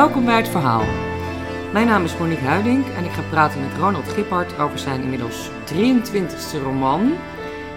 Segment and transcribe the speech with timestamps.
[0.00, 0.84] Welkom bij het verhaal.
[1.72, 5.50] Mijn naam is Monique Huiding en ik ga praten met Ronald Gippard over zijn inmiddels
[5.50, 7.12] 23e roman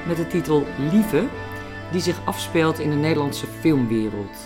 [0.08, 1.28] met de titel Lieve,
[1.92, 4.38] die zich afspeelt in de Nederlandse filmwereld.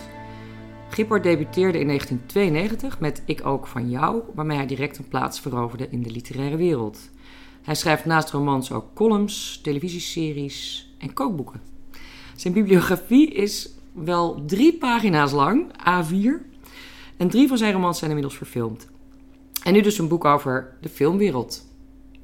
[0.89, 5.87] Gippard debuteerde in 1992 met Ik ook van jou, waarmee hij direct een plaats veroverde
[5.89, 7.09] in de literaire wereld.
[7.61, 11.61] Hij schrijft naast romans ook columns, televisieseries en kookboeken.
[12.35, 16.56] Zijn bibliografie is wel drie pagina's lang, A4.
[17.17, 18.87] En drie van zijn romans zijn inmiddels verfilmd.
[19.63, 21.65] En nu dus een boek over de filmwereld.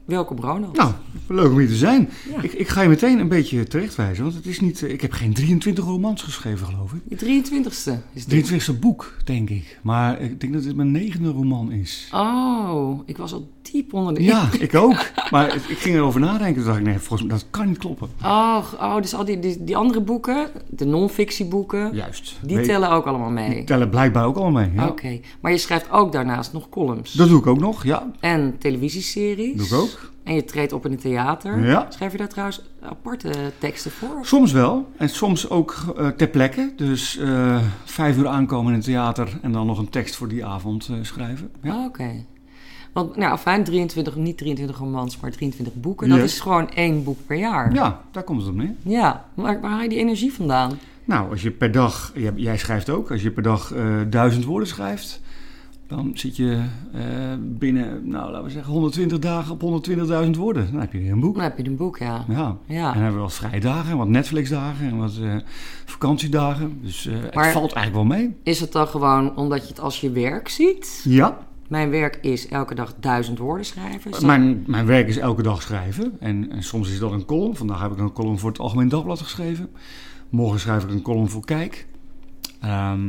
[0.06, 0.76] Welkom Ronald.
[0.78, 0.92] Nou,
[1.28, 2.10] leuk om hier te zijn.
[2.36, 2.42] Ja.
[2.42, 5.12] Ik, ik ga je meteen een beetje terechtwijzen, want het is niet, eh, ik heb
[5.12, 7.02] geen 23 romans geschreven, geloof ik.
[7.08, 8.52] Je 23ste is dit.
[8.76, 9.80] 23e boek, denk ik.
[9.82, 12.10] Maar ik denk dat dit mijn negende roman is.
[12.14, 15.12] Oh, ik was al diep onder de Ja, ik ook.
[15.32, 16.56] Maar ik ging erover nadenken.
[16.56, 18.10] Toen dacht ik, nee, volgens mij, dat kan niet kloppen.
[18.23, 22.36] Oh, oh, dus al die, die, die andere boeken, de non-fictieboeken, Juist.
[22.42, 23.50] die Weet- tellen ook allemaal mee.
[23.50, 24.72] Die tellen blijkbaar ook allemaal mee.
[24.76, 24.88] Ja.
[24.88, 27.14] Oké, maar je schrijft ook daarnaast nog columns.
[27.14, 28.12] Dat doe ik ook nog, ja.
[28.20, 29.58] En televisieseries.
[29.58, 29.92] Doe ik ook.
[30.23, 31.66] En je treedt op in het theater.
[31.66, 31.88] Ja.
[31.89, 34.19] Schrijf je daar trouwens aparte teksten voor?
[34.22, 34.91] Soms wel.
[34.97, 36.73] En soms ook eh, ter plekke.
[36.75, 40.45] Dus eh, vijf uur aankomen in het theater en dan nog een tekst voor die
[40.45, 41.52] avond eh, schrijven.
[41.61, 41.77] Ja.
[41.77, 42.25] Oh, Oké.
[42.94, 46.09] Want, nou, fijn, 23, niet 23 romans, maar 23 boeken.
[46.09, 47.73] Dat is gewoon één boek per jaar.
[47.73, 48.73] ja, daar komt het op neer.
[48.81, 50.80] Ja, maar waar haal je die energie vandaan?
[51.05, 53.73] Nou, als je per dag, jij, jij schrijft ook, als je per dag
[54.09, 55.21] duizend woorden schrijft,
[55.88, 57.02] dan zit je eh,
[57.39, 59.88] binnen, nou laten we zeggen, 120 dagen op
[60.26, 60.67] 120.000 woorden.
[60.72, 61.34] Dan heb je weer een boek.
[61.36, 62.26] Dan heb je een boek, ja.
[62.28, 62.58] Ja.
[62.67, 65.36] En dan hebben we wat vrije dagen, en wat Netflix-dagen en wat eh,
[65.86, 66.80] vakantiedagen.
[66.81, 68.36] Dus eh, het valt eigenlijk wel mee.
[68.44, 71.02] Is het dan gewoon omdat je het als je werk ziet?
[71.04, 74.11] Ja, Mijn werk is elke dag duizend woorden schrijven.
[74.11, 76.14] Dat- mijn, mijn werk is elke dag schrijven.
[76.20, 77.56] En, en soms is dat een column.
[77.56, 79.70] Vandaag heb ik een column voor het Algemeen Dagblad geschreven.
[80.30, 81.88] Morgen schrijf ik een column voor Kijk.
[82.64, 83.00] Ehm,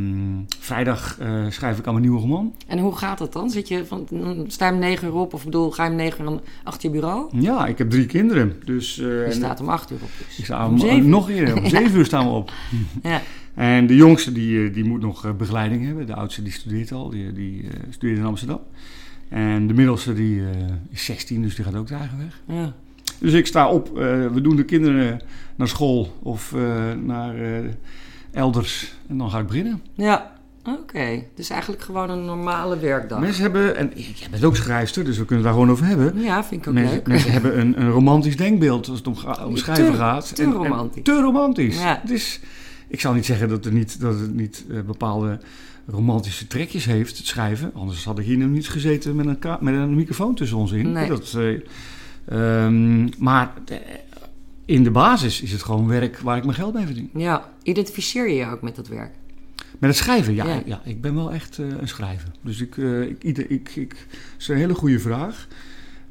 [0.59, 2.55] vrijdag eh, schrijf ik aan mijn nieuwe roman.
[2.67, 3.51] En hoe gaat dat dan?
[3.51, 4.09] Zit je van,
[4.47, 5.35] sta je om negen uur op?
[5.35, 7.41] Of bedoel, ga je om negen uur achter je bureau?
[7.41, 8.53] Ja, ik heb drie kinderen.
[8.65, 10.39] Dus eh, Je en- staat om acht uur op dus.
[10.39, 11.09] ik sta om om, zeven.
[11.09, 11.57] nog eerder.
[11.57, 12.53] Om zeven uur staan we op.
[13.03, 13.21] Ja.
[13.55, 16.07] En de jongste die, eh, die moet nog eh, begeleiding hebben.
[16.07, 17.09] De oudste die studeert al.
[17.11, 18.61] Die, die eh, studeert in Amsterdam.
[19.29, 20.47] En de middelste die eh,
[20.91, 22.41] is 16, dus die gaat ook de eigen weg.
[22.57, 22.73] ja.
[23.19, 23.89] Dus ik sta op.
[23.89, 23.95] eh,
[24.33, 25.21] we doen de kinderen
[25.57, 27.65] naar school of eh, naar eh,
[28.34, 28.93] elders.
[29.09, 29.83] En dan ga ik beginnen.
[29.95, 30.33] Ja,
[30.65, 31.22] oké.
[31.34, 33.21] Dus eigenlijk gewoon een normale werkdag.
[33.21, 36.21] Mensen hebben, en jij bent ook schrijfster, dus we kunnen het daar gewoon over hebben.
[36.22, 37.06] Ja, vind ik ook Mensen, leuk.
[37.06, 40.34] mensen hebben een, een romantisch denkbeeld als het om, Te- schrijven gaat.
[40.34, 41.03] te En- en romantisch.
[41.03, 41.78] te romantisch.
[41.81, 42.03] Ja.
[42.09, 42.41] Is,
[42.89, 45.39] ik zal niet zeggen dat, er niet, dat het niet eh, bepaalde
[45.87, 47.71] romantische trekjes heeft, het schrijven.
[47.75, 50.93] Anders had ik hier nu niet gezeten met een, met een microfoon tussen ons in.
[50.93, 51.09] Nee.
[51.09, 51.61] Dat, eh,
[52.65, 53.77] ehm, maar eh,
[54.65, 57.11] in de basis is het gewoon werk waar ik mijn geld mee verdien.
[57.15, 59.13] Ja, identificeer je je ook met dat werk?
[59.79, 60.47] Met het schrijven, ja.
[60.47, 60.63] Ja.
[60.67, 60.81] ja.
[60.85, 62.29] ik ben wel echt eh, een schrijver.
[62.43, 65.49] Dus ik, eh, ik, ik, ik, dat is een hele goede vraag.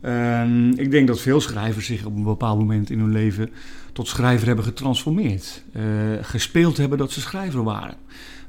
[0.01, 3.49] Ehm, ik denk dat veel schrijvers zich op een bepaald moment in hun leven
[3.93, 5.63] tot schrijver hebben getransformeerd.
[5.71, 5.83] Eh,
[6.21, 7.95] gespeeld hebben dat ze schrijver waren.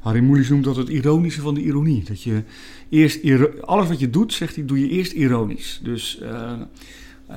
[0.00, 2.04] Harry Mulisch noemt dat het ironische van de ironie.
[2.04, 2.42] Dat je
[2.88, 3.20] eerst,
[3.62, 5.80] alles wat je doet, zegt hij, doe je eerst ironisch.
[5.82, 6.20] Dus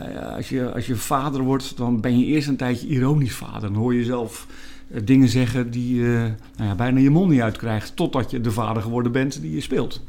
[0.06, 3.62] eh, als, je, als je vader wordt, dan ben je eerst een tijdje ironisch vader.
[3.62, 4.48] Dan hoor je zelf
[4.92, 7.96] eh, dingen zeggen die je nou ja, bijna je mond niet uitkrijgt.
[7.96, 10.04] Totdat je de vader geworden bent die je speelt.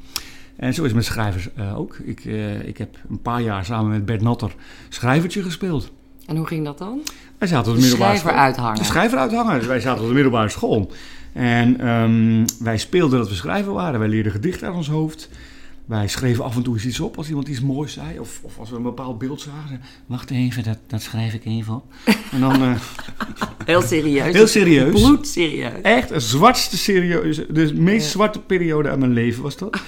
[0.56, 1.97] En zo is het met schrijvers ook.
[1.97, 2.25] Ik,
[2.65, 4.54] ik heb een paar jaar samen met Bert Natter
[4.88, 5.91] schrijvertje gespeeld.
[6.26, 7.00] En hoe ging dat dan?
[7.38, 8.44] Wij zaten op de De middelbare schrijver school.
[8.44, 8.78] uithangen.
[8.78, 9.59] De schrijver uithangen.
[9.59, 10.91] Dus wij zaten op de middelbare school.
[11.32, 14.00] En ehm, wij speelden dat we schrijver waren.
[14.00, 15.28] Wij leerden gedichten uit ons hoofd.
[15.88, 18.19] Wij schreven af en toe eens iets op als iemand iets moois zei.
[18.19, 19.81] Of, of als we een bepaald beeld zagen.
[20.06, 21.84] Wacht even, dat, dat schrijf ik even op.
[22.32, 22.75] En dan eh,
[23.65, 24.32] Heel serieus.
[24.34, 24.91] heel serieus.
[25.03, 25.81] Bloedserieus.
[25.82, 28.10] Echt een zwartste serieuze, de meest Ja.
[28.10, 29.81] zwarte periode uit mijn leven was dat.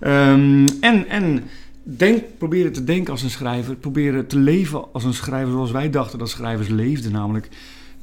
[0.00, 1.44] Ehm, en en
[1.82, 5.90] denk, proberen te denken als een schrijver, proberen te leven als een schrijver zoals wij
[5.90, 7.12] dachten dat schrijvers leefden.
[7.12, 7.48] Namelijk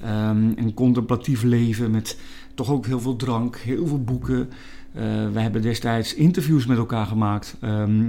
[0.01, 2.18] ehm, een contemplatief leven met
[2.56, 4.50] toch ook heel veel drank, heel veel boeken.
[4.94, 5.02] Eh
[5.34, 7.56] we hebben destijds interviews met elkaar gemaakt.
[7.62, 8.04] ehm,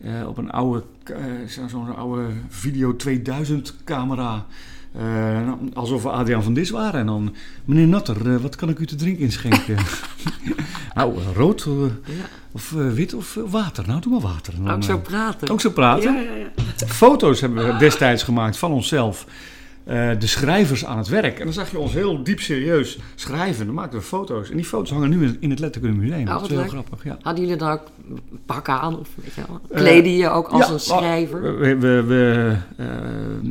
[0.00, 0.82] eh, op een oude,
[1.48, 4.46] zo- zo'n oude Video 2000 camera.
[4.92, 7.00] Eh, alsof we Adriaan van Dis waren.
[7.00, 7.34] En dan,
[7.64, 9.76] meneer Natter, wat kan ik u te drinken inschenken?
[10.94, 11.66] nou, rood
[12.04, 12.14] Ja.
[12.52, 13.84] of wit of water.
[13.86, 14.54] Nou, doe maar water.
[14.56, 15.48] Dan, Ook zo praten.
[15.48, 16.12] ook zo praten.
[16.14, 16.86] Ja, ja, ja.
[16.86, 19.26] Foto's hebben we destijds gemaakt van onszelf.
[19.88, 21.38] Eh, de schrijvers aan het werk.
[21.38, 23.66] En dan zag je ons heel diep serieus schrijven.
[23.66, 24.50] Dan maakten we foto's.
[24.50, 26.26] En die foto's hangen nu in- in het Letterkunde Museum.
[26.28, 26.68] Oh, dat is heel leuk.
[26.68, 27.18] grappig, ja.
[27.22, 27.82] Hadden jullie dan ook
[28.46, 28.98] pakken aan?
[28.98, 29.60] Of weet je wel?
[29.70, 31.58] Eh, Kleden je ook als Ja, een schrijver?
[31.58, 32.86] We, we, we, eh,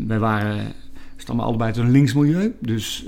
[0.07, 0.73] wij waren,
[1.15, 2.55] stammen allebei uit een links milieu.
[2.59, 3.05] Dus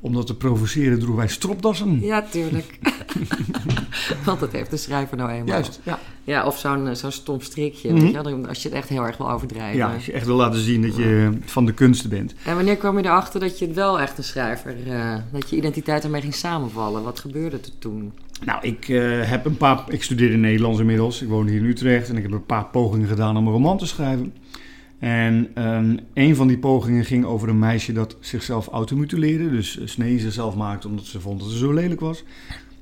[0.00, 2.00] om dat te provoceren droegen wij stropdassen.
[2.00, 2.78] Ja, tuurlijk.
[4.24, 5.46] Want dat heeft de schrijver nou eenmaal.
[5.46, 5.98] Juist, ja.
[6.24, 8.06] Ja, of zo'n eh, zo'n stom strikje, Mhm.
[8.06, 9.76] je, als je het echt heel erg wil overdrijven.
[9.78, 12.34] ja, als je echt wil laten zien dat je van de kunsten bent.
[12.44, 16.04] En wanneer kwam je erachter dat je wel echt een schrijver, eh, dat je identiteit
[16.04, 17.02] ermee ging samenvallen?
[17.02, 18.12] Wat gebeurde er toen?
[18.44, 19.84] Nou, ik eh, heb een paar.
[19.88, 21.22] Ik studeerde Nederlands inmiddels.
[21.22, 23.78] Ik woonde hier in Utrecht en ik heb een paar pogingen gedaan om een roman
[23.78, 24.32] te schrijven.
[24.98, 29.50] En ehm, een van die pogingen ging over een meisje dat zichzelf automutileerde.
[29.50, 32.24] Dus eh, snee zichzelf maakte omdat ze vond dat ze zo lelijk was.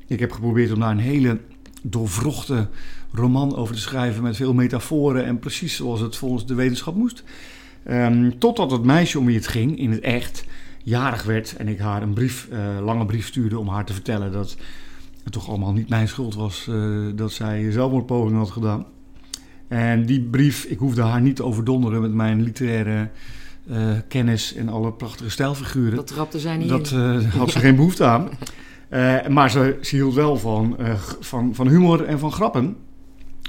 [0.06, 1.38] Ik heb geprobeerd om daar een hele
[1.82, 2.68] doorvrochte
[3.12, 7.24] roman over te schrijven met veel metaforen en precies zoals het volgens de wetenschap moest.
[7.84, 10.44] Ehm, totdat het meisje om wie het ging in het echt
[10.82, 14.32] jarig werd en ik haar een brief, eh, lange brief stuurde om haar te vertellen
[14.32, 14.56] dat
[15.24, 16.76] het toch allemaal niet mijn schuld was eh,
[17.14, 18.86] dat zij zelfmoordpoging had gedaan.
[19.68, 23.08] En die brief, ik hoefde haar niet te overdonderen met mijn literaire
[23.70, 25.96] eh, kennis en alle prachtige stijlfiguren.
[25.96, 28.28] Dat trapte zij niet Dat eh, had ze geen behoefte aan.
[28.88, 30.76] Eh, maar ze, ze hield wel van,
[31.20, 32.76] van, van humor en van grappen.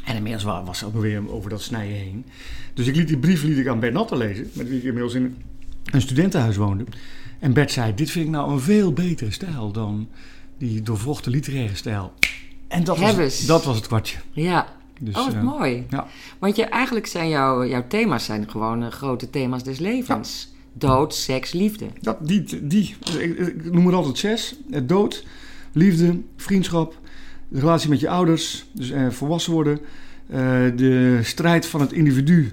[0.03, 2.25] En inmiddels wa- was ze ook weer over dat snijden heen.
[2.73, 5.13] Dus ik liet die brief liet ik aan Bert Natter lezen, met wie ik inmiddels
[5.13, 5.35] in
[5.85, 6.83] een studentenhuis woonde.
[7.39, 10.07] En Bert zei, dit vind ik nou een veel betere stijl dan
[10.57, 12.13] die doorvrochte literaire stijl.
[12.67, 14.17] En dat, was, dat was het kwartje.
[14.31, 14.67] Ja,
[14.99, 15.85] Dus, oh, wat eh, mooi.
[15.89, 16.07] ja.
[16.39, 20.55] Want je, eigenlijk zijn jouw, jouw thema's zijn gewoon eh, grote thema's des levens.
[20.73, 21.85] Dood, seks, liefde.
[22.01, 24.55] Dat, die, die, ik, ik noem er altijd zes.
[24.71, 25.25] Eh, Dood,
[25.71, 26.99] liefde, vriendschap,
[27.47, 29.79] de relatie met je ouders, dus eh, volwassen worden,
[30.75, 32.51] de strijd van het individu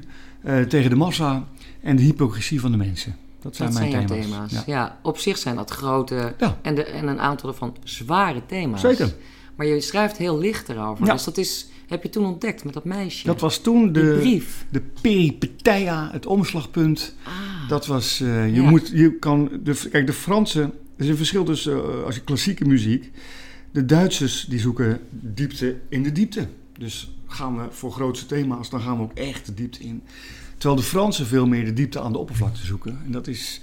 [0.69, 1.45] tegen de massa
[1.83, 3.17] en de hypocrisie van de mensen.
[3.41, 4.27] Dat zijn Dat mijn zijn thema's.
[4.27, 4.53] thema's.
[4.53, 4.63] Ja.
[4.67, 4.99] Ja.
[5.03, 6.59] op zich zijn dat grote Ja.
[6.63, 8.81] en, de, en een aantal ervan zware thema's.
[8.81, 9.15] Zeker.
[9.57, 11.07] Maar je schrijft heel licht erover.
[11.07, 11.13] Ja.
[11.13, 13.27] Dus dat is, heb je toen ontdekt met dat meisje.
[13.27, 14.67] Dat was toen de, brief.
[14.71, 17.15] de peripeteia, het omslagpunt.
[17.25, 18.71] Ah, Dat was, eh, je Ja.
[18.71, 20.63] moet, je kan, de, kijk de Fransen,
[20.97, 23.11] er is een verschil tussen, eh, als je klassieke muziek,
[23.71, 26.47] de Duitsers die zoeken diepte in de diepte.
[26.79, 30.03] Dus gaan we voor grootste thema's, dan gaan we ook echt de diepte in.
[30.59, 32.99] Terwijl de Fransen veel meer de diepte aan de oppervlakte zoeken.
[33.05, 33.61] En dat is,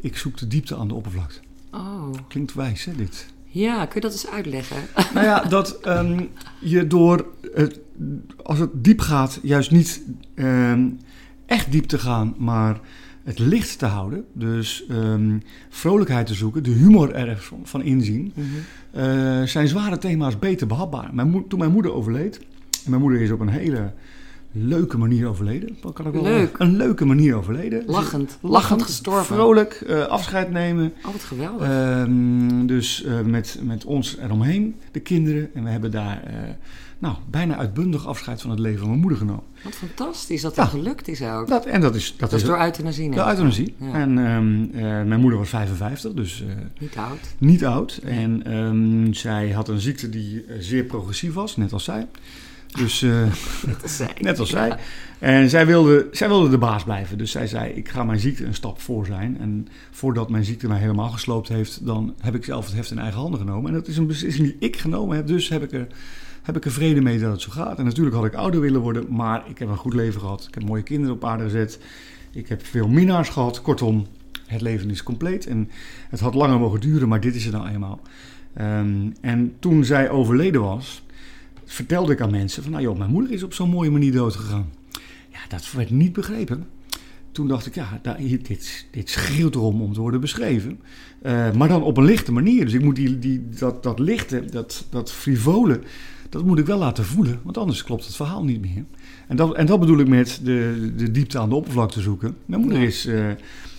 [0.00, 1.38] ik zoek de diepte aan de oppervlakte.
[1.72, 2.08] oh.
[2.28, 3.26] Klinkt wijs hè dit?
[3.52, 4.76] Ja, kun je dat eens uitleggen?
[5.14, 6.24] Nou ja, dat ehm,
[6.58, 7.80] je door, het,
[8.42, 10.02] als het diep gaat, juist niet
[10.34, 10.88] ehm,
[11.46, 12.80] echt diep te gaan, maar
[13.24, 14.24] het licht te houden.
[14.32, 15.38] Dus ehm,
[15.68, 18.32] vrolijkheid te zoeken, de humor er van, van inzien.
[18.34, 18.46] Mhm.
[18.90, 21.14] eh, zijn zware thema's beter behapbaar.
[21.14, 22.38] Mijn toen mijn moeder overleed,
[22.84, 23.92] en mijn moeder is op een hele
[24.52, 25.76] leuke manier overleden.
[25.92, 26.58] Kan ik wel Leuk.
[26.58, 27.82] Een leuke manier overleden.
[27.86, 28.12] Lachend.
[28.12, 29.34] Lachend, Lachend gestorven.
[29.34, 30.92] Vrolijk, eh, afscheid nemen.
[31.06, 31.68] Oh, wat geweldig.
[31.68, 35.54] Ehm, dus eh, met, met ons eromheen, de kinderen.
[35.54, 36.34] En we hebben daar eh,
[36.98, 39.42] nou, bijna uitbundig afscheid van het leven van mijn moeder genomen.
[39.64, 40.62] wat fantastisch dat ja.
[40.62, 41.48] dat gelukt is ook.
[41.48, 43.10] Dat, en dat is, dat dat is is door euthanasie.
[43.10, 43.74] ik euthanasie.
[43.78, 43.92] Ja.
[43.92, 46.44] En ehm, eh, mijn moeder was 55, dus
[46.78, 47.34] Niet oud.
[47.38, 48.00] niet oud.
[48.04, 52.06] En ehm, zij had een ziekte die zeer progressief was, net als zij.
[52.76, 53.10] Dus eh,
[53.66, 54.14] Net als zij.
[54.20, 54.66] net als Ja.
[54.66, 54.78] zij.
[55.18, 57.18] En zij wilde, zij wilde de baas blijven.
[57.18, 59.38] Dus zij zei, ik ga mijn ziekte een stap voor zijn.
[59.40, 61.86] En voordat mijn ziekte mij helemaal gesloopt heeft...
[61.86, 63.66] dan heb ik zelf het heft in eigen handen genomen.
[63.70, 65.26] En dat is een beslissing die ik genomen heb.
[65.26, 65.86] Dus heb ik er,
[66.42, 67.78] heb ik er vrede mee dat het zo gaat.
[67.78, 69.06] En natuurlijk had ik ouder willen worden.
[69.14, 70.44] Maar ik heb een goed leven gehad.
[70.48, 71.78] Ik heb mooie kinderen op aarde gezet.
[72.32, 73.62] Ik heb veel minnaars gehad.
[73.62, 74.06] Kortom,
[74.46, 75.46] het leven is compleet.
[75.46, 75.70] En
[76.08, 78.00] het had langer mogen duren, maar dit is het nou eenmaal.
[78.54, 81.02] Ehm, en toen zij overleden was...
[81.72, 82.72] vertelde ik aan mensen van...
[82.72, 84.70] nou joh, mijn moeder is op zo'n mooie manier dood gegaan.
[85.32, 86.66] Ja, dat werd niet begrepen.
[87.32, 88.00] Toen dacht ik, ja,
[88.42, 90.78] dit, dit schreeuwt erom om te worden beschreven.
[91.22, 92.64] Eh, maar dan op een lichte manier.
[92.64, 95.80] Dus ik moet die, die, dat, dat lichte, dat, dat frivole,
[96.28, 97.40] dat moet ik wel laten voelen.
[97.42, 98.84] Want anders klopt het verhaal niet meer.
[99.28, 102.36] En dat, en dat bedoel ik met de, de diepte aan de oppervlakte zoeken.
[102.46, 102.86] Mijn moeder Ja.
[102.86, 103.06] is...
[103.06, 103.26] eh,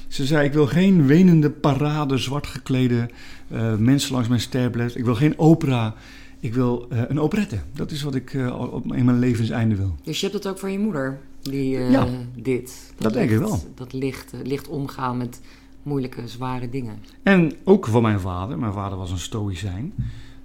[0.07, 3.09] ze zei, ik wil geen wenende parade, zwart geklede
[3.47, 4.95] eh, mensen langs mijn sterblad.
[4.95, 5.95] Ik wil geen opera.
[6.43, 7.59] Ik wil eh, een operette.
[7.73, 9.95] Dat is wat ik eh, op, in mijn levenseinde wil.
[10.03, 12.07] Dus je hebt het ook voor je moeder, die, eh, Ja.
[12.35, 12.93] dit.
[12.97, 13.63] Dat denk ik wel.
[13.75, 15.41] Dat licht, licht omgaan met
[15.83, 16.99] moeilijke, zware dingen.
[17.23, 18.59] En ook van mijn vader.
[18.59, 19.93] Mijn vader was een stoïcijn.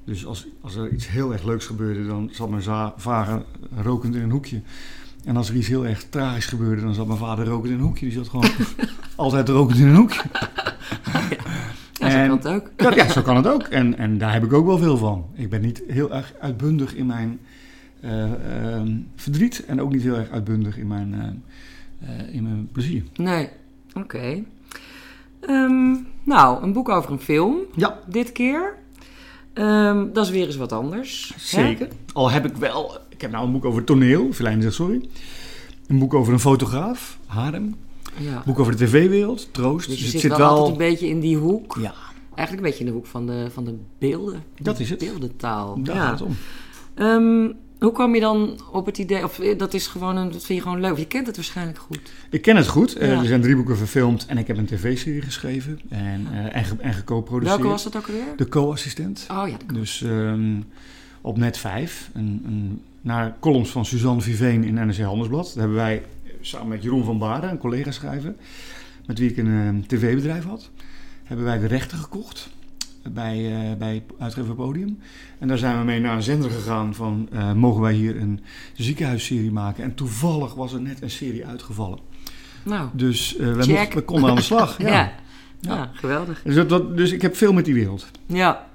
[0.05, 3.45] Dus als, als er iets heel erg leuks gebeurde, dan zat mijn vader
[3.83, 4.61] rokend in een hoekje.
[5.25, 7.85] En als er iets heel erg tragisch gebeurde, dan zat mijn vader rokend in een
[7.85, 8.07] hoekje.
[8.07, 8.51] Die zat gewoon
[9.17, 10.23] altijd rokend in een hoekje.
[11.13, 11.21] Ja,
[11.99, 12.71] zo En- kan het ook.
[12.91, 13.63] Ja, ja, zo kan het ook.
[13.63, 15.27] En, en daar heb ik ook wel veel van.
[15.35, 17.39] Ik ben niet heel erg uitbundig in mijn
[18.01, 18.23] eh,
[18.75, 19.65] ehm, verdriet.
[19.67, 23.03] En ook niet heel erg uitbundig in mijn, eh, eh, in mijn plezier.
[23.17, 23.49] Nee,
[23.95, 24.43] oké.
[25.41, 28.75] Ehm, nou, een boek over een film, Ja, dit keer.
[29.53, 31.33] Ehm, dat is weer eens wat anders.
[31.35, 31.41] hè?
[31.41, 31.89] zeker.
[32.13, 32.99] Al heb ik wel...
[33.09, 34.33] Ik heb nou een boek over toneel.
[34.33, 35.09] Filijn zegt sorry.
[35.87, 37.19] Een boek over een fotograaf.
[37.27, 37.77] Harem.
[38.21, 38.43] Ja.
[38.47, 39.49] Boek over de tv-wereld.
[39.53, 39.89] Troost.
[39.89, 40.49] Dus je het zit, zit wel, wel...
[40.49, 41.77] altijd een beetje in die hoek.
[41.81, 41.95] Ja,
[42.35, 44.43] eigenlijk een beetje in de hoek van de, van de beelden.
[44.61, 44.99] Dat is het.
[44.99, 45.83] Beeldentaal.
[45.83, 46.03] Daar ja.
[46.03, 46.37] gaat het om.
[46.95, 50.45] Ehm, hoe kwam je dan op het idee, of eh, dat is gewoon een, dat
[50.45, 50.97] vind je gewoon leuk.
[50.97, 52.01] Je kent het waarschijnlijk goed.
[52.31, 52.97] Ik ken het goed.
[52.97, 56.65] Eh, er zijn drie boeken verfilmd en ik heb een tv-serie geschreven en, eh, en,
[56.65, 57.57] ge- en geco-produceerd.
[57.57, 58.23] Welke was dat ook alweer?
[58.37, 59.27] De co-assistent.
[59.31, 60.61] Oh ja, de Dus ehm,
[61.21, 65.45] op net 5, een, een, naar columns van Suzanne Viveen in NRC Handelsblad.
[65.47, 66.03] Daar hebben wij
[66.49, 68.35] samen met Jeroen van Baarden, een collega schrijver,
[69.07, 70.71] met wie ik een eh, tv-bedrijf had,
[71.25, 72.51] hebben wij de rechten gekocht
[73.13, 74.99] bij, eh, bij uitgever Podium.
[75.39, 78.41] En daar zijn we mee naar een zender gegaan van, eh, mogen wij hier een
[78.75, 79.85] ziekenhuisserie maken?
[79.85, 81.99] En toevallig was er net een serie uitgevallen.
[82.63, 84.79] Nou, Dus eh, we, we konden aan de slag.
[84.83, 84.89] ja.
[84.89, 85.13] ja.
[85.61, 85.75] Ja.
[85.75, 85.91] Ja.
[85.93, 86.43] geweldig.
[86.45, 88.07] Dus, dat- dat, dus ik heb veel met die wereld.
[88.27, 88.67] Ja,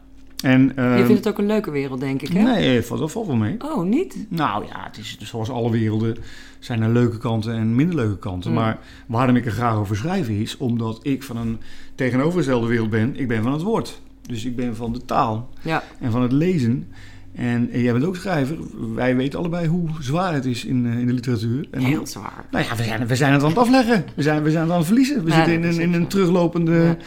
[0.43, 2.41] En, je ehm, vindt het ook een leuke wereld, denk ik, hè?
[2.41, 3.55] Nee, valt, dat valt wel mee.
[3.59, 4.15] Oh, niet?
[4.29, 6.17] Nou ja, het is zoals alle werelden
[6.63, 8.51] zijn er leuke kanten en minder leuke kanten.
[8.51, 8.57] Mm.
[8.57, 11.59] Maar waarom ik er graag over schrijf is omdat ik van een
[11.95, 13.15] tegenovergestelde wereld ben.
[13.15, 14.01] Ik ben van het woord.
[14.21, 16.87] Dus ik ben van de taal Ja, en van het lezen.
[17.33, 18.57] En, jij bent ook schrijver.
[18.95, 21.67] Wij weten allebei hoe zwaar het is in, eh, in de literatuur.
[21.71, 22.45] En heel zwaar.
[22.51, 24.05] nou ja, we zijn, we zijn het aan het afleggen.
[24.15, 25.23] We zijn, we zijn het aan het verliezen.
[25.23, 26.97] We Ja, zitten in een, in een teruglopende Ja.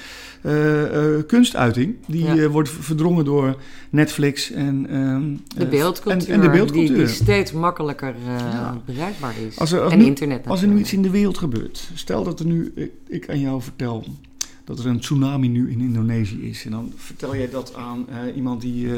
[0.42, 1.94] eh, eh, kunstuiting.
[2.06, 2.48] Die Ja.
[2.48, 3.56] wordt verdrongen door
[3.90, 5.22] Netflix en, ehm,
[5.60, 6.96] De beeldcultuur, en, en de beeldcultuur.
[6.96, 8.14] Die, die steeds makkelijker
[8.84, 9.58] bereikbaar is.
[9.58, 12.24] Als er- als en nu- internet Als er nu iets in de wereld gebeurt, stel
[12.24, 14.04] dat er nu, ik, ik aan jou vertel
[14.64, 16.64] dat er een tsunami nu in Indonesië is.
[16.64, 18.06] En dan vertel jij dat aan
[18.36, 18.88] iemand die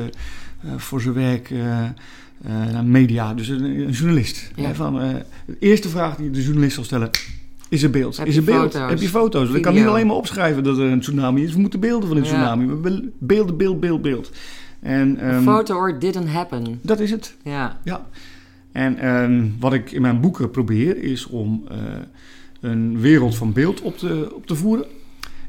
[0.77, 4.51] voor zijn werk, eh, eh, media, dus een, een journalist.
[4.55, 4.67] Ja.
[4.67, 5.15] Hè, van, eh,
[5.47, 7.11] de eerste vraag die de journalist zal stellen,
[7.69, 8.17] is er beeld?
[8.17, 8.73] Heb is je er beeld?
[8.73, 8.91] foto's?
[8.91, 9.51] Heb je foto's?
[9.51, 11.53] Ik kan niet alleen maar opschrijven dat er een tsunami is.
[11.53, 12.29] We moeten beelden van een Ja.
[12.29, 12.67] tsunami.
[13.19, 14.31] Beelden, beeld, beeld, beeld.
[14.81, 16.79] En, photo or didn't happen.
[16.83, 17.35] dat is het.
[17.43, 18.07] Ja, Ja.
[18.73, 21.77] En ehm, wat ik in mijn boeken probeer is om eh,
[22.61, 24.87] een wereld van beeld op te, op te voeren.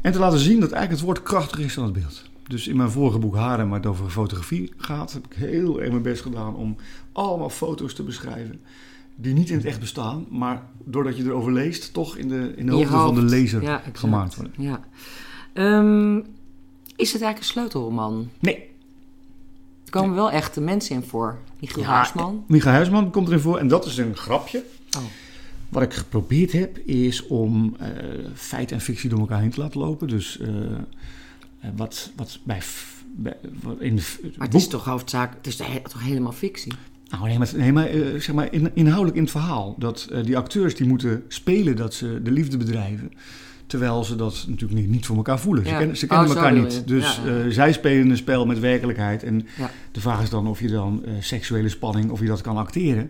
[0.01, 2.29] En te laten zien dat eigenlijk het woord krachtiger is dan het beeld.
[2.50, 5.89] Dus in mijn vorige boek Harem, waar het over fotografie gaat, heb ik heel erg
[5.89, 6.75] mijn best gedaan om
[7.12, 8.60] allemaal foto's te beschrijven.
[9.15, 12.65] Die niet in het echt bestaan, maar doordat je erover leest, toch in de, in
[12.65, 14.53] de hoofden van de lezer Ja, gemaakt worden.
[14.58, 14.79] ja.
[15.53, 16.15] Ehm,
[16.96, 18.29] is het eigenlijk een sleutelroman?
[18.39, 18.56] Nee,
[19.86, 21.38] Er komen wel echte mensen in voor.
[21.60, 22.44] Michiel Ja, Haarsman.
[22.48, 24.63] Micha Huisman komt erin voor en dat is een grapje.
[24.98, 25.03] Oh.
[25.70, 27.88] Wat ik geprobeerd heb, is om eh,
[28.34, 30.08] feit en fictie door elkaar heen te laten lopen.
[30.08, 30.50] Dus eh,
[31.75, 35.56] wat, wat bij, f- bij- wat in Maar het boek- is toch hoofdzaak, het is
[35.56, 36.74] toch he- toch helemaal fictie?
[37.10, 39.75] Nou, nee, maar, nee, maar, eh, zeg maar in- inhoudelijk in het verhaal.
[39.78, 43.12] Dat eh, die acteurs die moeten spelen dat ze de liefde bedrijven.
[43.68, 45.63] Terwijl ze dat natuurlijk niet, niet voor elkaar voelen.
[45.63, 45.75] Ze ze
[46.06, 46.88] Oh, kennen zo elkaar niet.
[46.88, 47.39] Dus Ja, ja.
[47.44, 49.24] eh, zij spelen een spel met werkelijkheid.
[49.24, 49.46] En
[49.92, 53.10] de vraag is dan of je dan eh, seksuele spanning, of je dat kan acteren.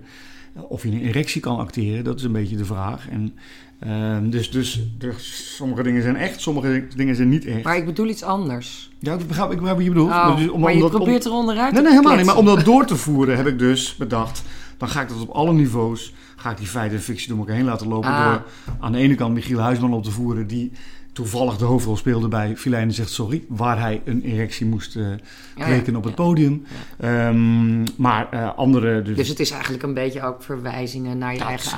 [0.54, 3.10] Eh, Of je een erectie kan acteren, dat is een beetje de vraag.
[3.10, 3.34] En,
[3.80, 7.64] ehm, dus dus sommige dingen zijn echt, sommige dingen zijn niet echt.
[7.64, 8.90] Maar ik bedoel iets anders.
[9.00, 10.12] ja, ik begrijp, ik begrijp wat je bedoelt.
[10.12, 12.26] Oh, Dus om- maar je omdat- om- probeert er onderuit Nee, te nee, helemaal niet.
[12.26, 14.44] Maar om dat door te voeren heb ik dus bedacht...
[14.78, 16.14] dan ga ik dat op alle niveaus...
[16.36, 18.10] ga ik die feiten en fictie door elkaar heen laten lopen...
[18.10, 18.26] Ah.
[18.32, 18.44] door
[18.80, 20.48] aan de ene kant Michiel Huisman op te voeren...
[20.48, 20.72] die
[21.14, 23.44] toevallig de hoofdrol speelde bij Filijnen zegt sorry...
[23.48, 25.18] waar hij een erectie moest Ja,
[25.56, 25.66] ja.
[25.66, 26.24] kweken op het Ja.
[26.24, 26.64] podium.
[27.00, 29.02] Ehm, maar eh, andere...
[29.02, 31.72] Dus, Dus het is eigenlijk een beetje ook verwijzingen naar je Dat eigen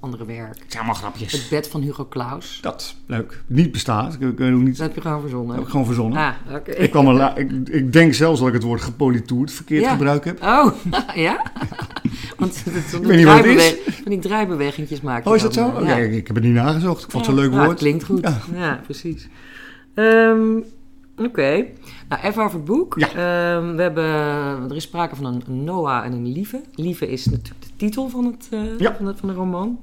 [0.00, 0.48] andere werk.
[0.58, 1.32] het zijn allemaal grapjes.
[1.32, 2.58] Het bed van Hugo Claus.
[2.62, 3.42] Dat, leuk.
[3.46, 4.14] Niet bestaat.
[4.14, 4.76] Ik, ik ook niet...
[4.76, 5.54] Dat heb je gewoon verzonnen.
[5.54, 6.18] heb ik gewoon verzonnen.
[6.18, 6.70] Ah, oké.
[6.70, 9.90] Ik, kwam la- ik, ik denk zelfs dat ik het woord gepolitoerd verkeerd Ja.
[9.92, 10.42] gebruikt heb.
[10.42, 10.72] Oh,
[11.14, 11.42] ja?
[12.36, 13.76] Want het is weet niet wat het is.
[14.02, 15.68] Van die draaibewegingjes maak je Oh, is dat zo?
[15.68, 15.96] eh, Oké, ja.
[15.96, 17.04] ik, ik heb het niet nagezocht.
[17.04, 17.78] Ik vond het zo'n leuk nou, woord.
[17.78, 18.20] klinkt goed.
[18.20, 18.38] Ja.
[18.54, 19.28] Ja, precies.
[19.94, 20.40] Ehm,
[21.18, 21.66] Oké.
[22.08, 22.98] Nou, even over het boek.
[22.98, 23.08] Ja.
[23.08, 24.04] Ehm, we hebben,
[24.70, 26.60] er is sprake van een, Noah en een Lieve.
[26.74, 28.94] Lieve is natuurlijk de titel van, het, eh, Ja.
[28.96, 29.80] van, de, van de roman.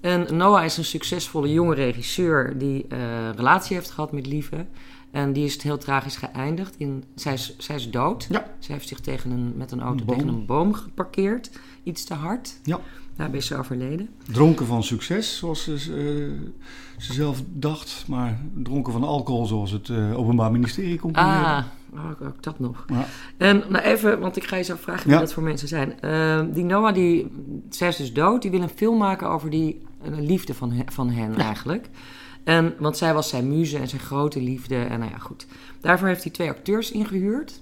[0.00, 4.66] En Noah is een succesvolle jonge regisseur die eh, een relatie heeft gehad met Lieve.
[5.10, 6.74] En die is het heel tragisch geëindigd.
[6.78, 8.26] In, zij, is, zij is dood.
[8.30, 8.46] Ja.
[8.58, 11.50] Zij heeft zich tegen een, met een auto Een tegen een boom geparkeerd.
[11.82, 12.60] Iets te hard.
[12.62, 12.80] Ja.
[13.16, 14.08] Daarbij is ze overleden.
[14.32, 18.04] Dronken van succes, zoals ze, ze zelf dacht.
[18.08, 21.38] Maar dronken van alcohol, zoals het eh, Openbaar Ministerie concludeerde.
[21.38, 22.84] Ah, oh, ook, ook dat nog.
[22.86, 23.06] Ja.
[23.36, 25.18] En nou even, want ik ga je zo vragen wie Ja.
[25.20, 26.00] dat voor mensen zijn.
[26.00, 27.26] Ehm, die Noah, die,
[27.70, 28.42] zij is dus dood.
[28.42, 31.88] Die wil een film maken over die eh, liefde van, van hen eigenlijk.
[32.44, 34.76] En, want zij was zijn muze en zijn grote liefde.
[34.76, 35.46] En nou ja, goed.
[35.80, 37.60] Daarvoor heeft hij twee acteurs ingehuurd.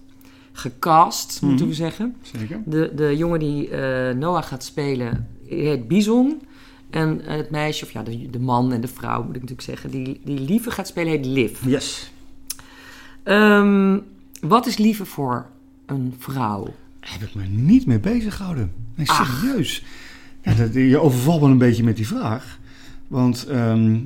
[0.53, 1.47] Gecast, Mhm.
[1.51, 2.17] moeten we zeggen.
[2.23, 2.63] Zeker.
[2.67, 6.41] De, de jongen die eh, Noah gaat spelen, heet Bison.
[6.91, 9.91] En het meisje, of ja, de, de man en de vrouw moet ik natuurlijk zeggen,
[9.91, 11.59] die, die lieve gaat spelen, heet Liv.
[11.67, 12.13] Yes.
[13.23, 13.99] Ehm,
[14.41, 15.47] wat is liefde voor
[15.87, 16.75] een vrouw?
[17.01, 18.73] Heb ik me niet mee bezig gehouden.
[18.95, 19.85] Nee, serieus.
[20.43, 22.59] Ja, dat, je overvalt me een beetje met die vraag.
[23.09, 23.99] Want ehm,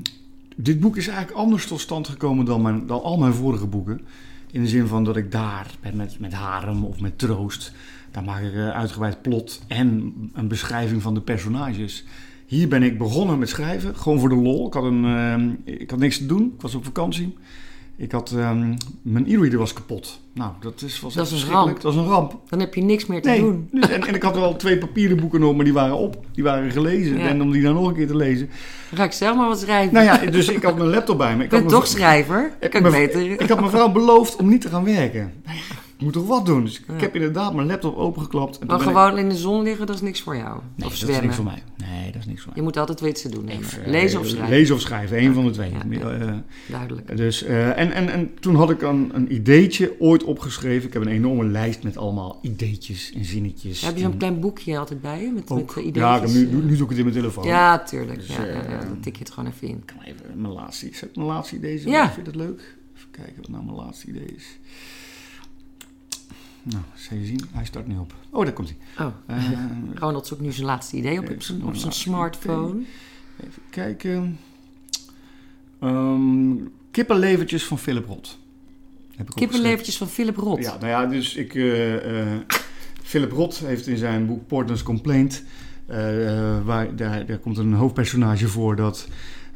[0.56, 4.00] dit boek is eigenlijk anders tot stand gekomen dan, mijn, dan al mijn vorige boeken.
[4.50, 7.72] In de zin van dat ik daar met, met Harem of met Troost,
[8.24, 12.04] daar maak ik een uitgebreid plot en een beschrijving van de personages.
[12.46, 14.66] Hier ben ik begonnen met schrijven, gewoon voor de lol.
[14.66, 15.04] Ik had, een,
[15.64, 17.36] eh, ik had niks te doen, ik was op vakantie.
[17.96, 20.20] Ik had, ehm, mijn e-reader was kapot.
[20.32, 21.82] Nou, dat is, was Dat is een verschrikkelijk.
[21.82, 21.82] ramp.
[21.82, 22.40] Dat was een ramp.
[22.48, 23.68] Dan heb je niks meer te Nee, doen.
[23.72, 26.24] dus- en, en ik had wel twee papieren boeken nog, maar die waren op.
[26.32, 27.18] Die waren gelezen.
[27.18, 27.28] Ja.
[27.28, 28.48] En om die dan nog een keer te lezen.
[28.94, 29.94] Ga ik zelf maar wat schrijven.
[29.94, 31.44] Nou ja, dus ik had mijn laptop bij me.
[31.44, 32.52] Ik ik ben toch schrijver.
[32.60, 33.30] Ik kan mijn- beter.
[33.40, 35.32] Ik had mijn vrouw beloofd om niet te gaan werken.
[35.44, 35.62] Nou ja,
[35.98, 36.64] ik moet toch wat doen?
[36.64, 36.94] Dus Ja.
[36.94, 38.58] ik heb inderdaad mijn laptop opengeklapt.
[38.58, 40.52] En Maar ik- gewoon in de zon liggen, dat is niks voor jou.
[40.54, 41.22] Nee, of dat is zwemmen.
[41.22, 41.62] niks voor mij.
[41.76, 42.56] Nee, dat is niks voor mij.
[42.56, 43.50] Je moet altijd te doen.
[43.58, 44.50] Of, eh, Lezen of schrijven.
[44.50, 45.70] Lezen of schrijven, één van de twee.
[45.70, 46.10] Ja, ja.
[46.10, 46.34] Eh,
[46.66, 47.16] Duidelijk.
[47.16, 50.86] Dus, eh, en, en, en toen had ik een, een ideetje ooit opgeschreven.
[50.86, 53.80] Ik heb een enorme lijst met allemaal ideetjes en zinnetjes.
[53.80, 55.30] Heb je zo'n klein boekje altijd bij je?
[55.32, 56.32] Met, met ja, ideetjes?
[56.34, 57.44] heb nu, nu doe ik het in mijn telefoon.
[57.44, 58.18] Ja, tuurlijk.
[58.18, 59.76] Dus, ja, ja, ja, dan tik je het gewoon even in.
[59.76, 61.88] Ik kan even mijn laatste, mijn laatste idee?
[61.88, 62.04] Ja.
[62.12, 62.76] Vind je dat leuk?
[62.96, 64.58] Even kijken wat nou mijn laatste idee is.
[66.68, 67.40] Nou, zal je zien.
[67.52, 68.14] Hij start nu op.
[68.30, 69.06] Oh, daar komt hij.
[69.06, 69.44] Oh, Eh,
[70.00, 72.82] Ronald zoekt nu zijn laatste idee op, op zijn, mijn op zijn laatste smartphone.
[73.40, 74.38] even kijken.
[75.80, 76.52] Ehm
[76.90, 78.06] kippenlevertjes van Philip.
[79.16, 80.86] Heb ik Kippenlevertjes van Philip opgeschreven.
[80.88, 81.54] Ja, nou ja, dus ik...
[81.54, 82.38] eh, eh,
[83.02, 85.42] Philip Roth heeft in zijn boek Portland's Complaint...
[86.64, 89.08] waar, daar, daar komt een hoofdpersonage voor dat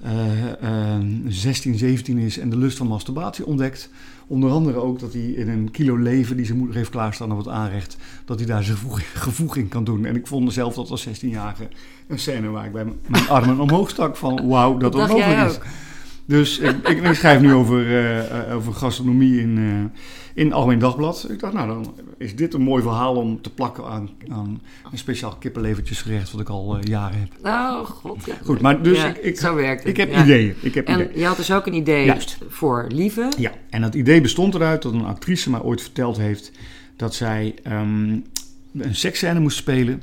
[0.02, 3.90] eh, 16, 17 is en de lust van masturbatie ontdekt.
[4.32, 7.38] Onder andere ook dat hij in een kilo leven die zijn moeder heeft klaarstaan op
[7.38, 10.04] het aanrecht, dat hij daar zijn gevoeg, gevoeg in kan doen.
[10.04, 11.68] En ik vond zelf dat als 16-jarige
[12.06, 15.56] een scène waar ik bij mijn armen omhoog stak van wauw, dat Dat mogelijk is.
[15.56, 15.64] ook.
[16.32, 20.00] Dus ik, ik, ik schrijf nu over, eh, eh, over gastronomie in, eh
[20.34, 21.26] in Algemeen Dagblad.
[21.30, 24.60] Ik dacht, nou dan is dit een mooi verhaal om te plakken aan, aan
[24.92, 27.28] een speciaal kippenlevertjesgerecht wat ik al eh, jaren heb.
[27.46, 28.24] Oh, god.
[28.24, 28.34] Ja.
[28.44, 29.88] Goed, maar dus Ja, ik, ik, zo werkt het.
[29.90, 30.22] ik heb ja.
[30.22, 30.54] ideeën.
[30.60, 31.18] Ik heb En ideeën.
[31.18, 32.38] je had dus ook een idee Juist.
[32.48, 33.32] voor Lieve.
[33.38, 36.52] Ja, en dat idee bestond eruit dat een actrice mij ooit verteld heeft
[36.96, 38.18] dat zij ehm,
[38.78, 40.02] een seksscène moest spelen,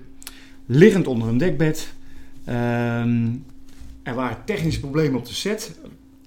[0.65, 1.93] liggend onder een dekbed.
[2.45, 3.27] Ehm,
[4.03, 5.79] er waren technische problemen op de set,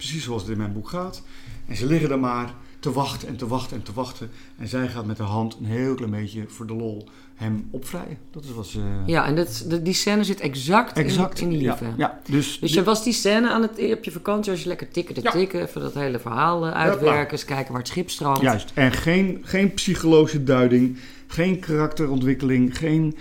[0.02, 1.22] precies zoals het in mijn boek gaat.
[1.66, 4.30] En ze liggen er maar te wachten en te wachten en te wachten.
[4.58, 8.18] En zij gaat met haar hand een heel klein beetje voor de lol hem opvrijen.
[8.30, 8.80] Dat is wat ze...
[9.06, 11.40] Ja, en dat, die scène zit exact, in- exact.
[11.40, 11.94] in, die ja, Lieve.
[11.96, 14.88] ja, dus, Dus je was die scène aan het, op je vakantie, als je lekker
[14.90, 15.30] tikken te Ja.
[15.30, 18.40] tikken, even dat hele verhaal eh, uitwerken, eens kijken waar het schip strandt.
[18.40, 18.70] Juist.
[18.74, 23.16] En geen, geen psychologische duiding, geen karakterontwikkeling, geen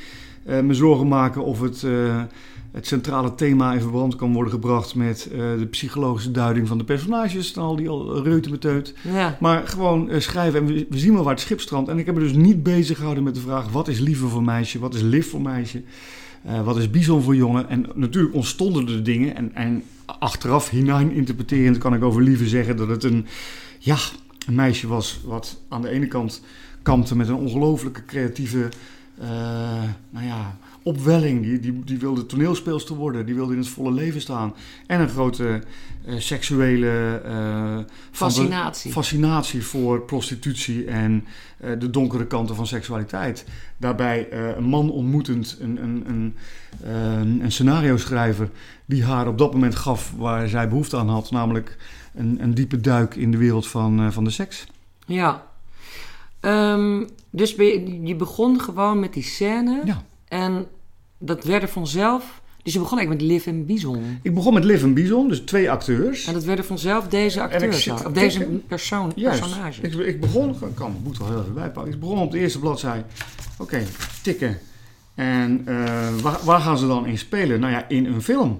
[0.46, 2.22] eh, me zorgen maken of het, eh,
[2.72, 6.84] het centrale thema in verband kan worden gebracht met eh, de psychologische duiding van de
[6.84, 8.22] personages en al die al.
[9.04, 9.38] Ja.
[9.40, 11.90] Maar gewoon eh, schrijven en we, we zien wel waar het schip strandt.
[11.90, 14.44] En ik heb me dus niet bezig gehouden met de vraag wat is liefde voor
[14.44, 15.82] meisje, wat is lief voor meisje.
[16.44, 17.70] eh, wat is bison voor jongen?
[17.70, 19.36] En natuurlijk ontstonden er dingen.
[19.36, 23.26] En, en achteraf hinein interpreterend kan ik over lieve zeggen dat het een,
[23.80, 23.98] ja,
[24.48, 26.42] een meisje was wat aan de ene kant
[26.82, 28.70] kampte met een ongelooflijke creatieve
[30.10, 31.42] nou ja, opwelling.
[31.42, 34.54] Die, die, die wilde toneelspeelster worden, die wilde in het volle leven staan.
[34.88, 35.62] En een grote
[36.06, 37.78] eh, seksuele eh,
[38.12, 38.92] Fascinatie.
[38.92, 41.26] fascinatie voor prostitutie en
[41.58, 43.46] eh, de donkere kanten van seksualiteit.
[43.78, 46.36] Daarbij eh, een man ontmoetend, een, een, een,
[46.84, 48.50] eh, een scenario schrijver
[48.86, 51.78] die haar op dat moment gaf waar zij behoefte aan had, namelijk
[52.16, 54.66] een, een diepe duik in de wereld van, eh, van de seks.
[55.06, 55.50] Ja.
[56.42, 59.82] Ehm, dus je, je begon gewoon met die scène.
[59.86, 60.04] Ja.
[60.28, 60.66] En
[61.18, 62.42] dat werd er vanzelf.
[62.64, 64.20] Dus je begon eigenlijk met Liv en Bison.
[64.22, 66.26] Ik begon met Liv en Bison, dus twee acteurs.
[66.26, 67.84] En dat werden vanzelf deze acteurs.
[67.84, 69.40] zit Of deze persoon, Juist.
[69.40, 69.82] personage.
[69.82, 71.94] Ik, ik begon, ik kan boek wel heel even bijpakken.
[71.94, 73.06] Ik begon op de eerste bladzij.
[73.58, 73.84] Oké,
[74.22, 74.60] tikken.
[75.16, 77.60] En eh, waar, waar gaan ze dan in spelen?
[77.60, 78.60] Nou ja, in een film.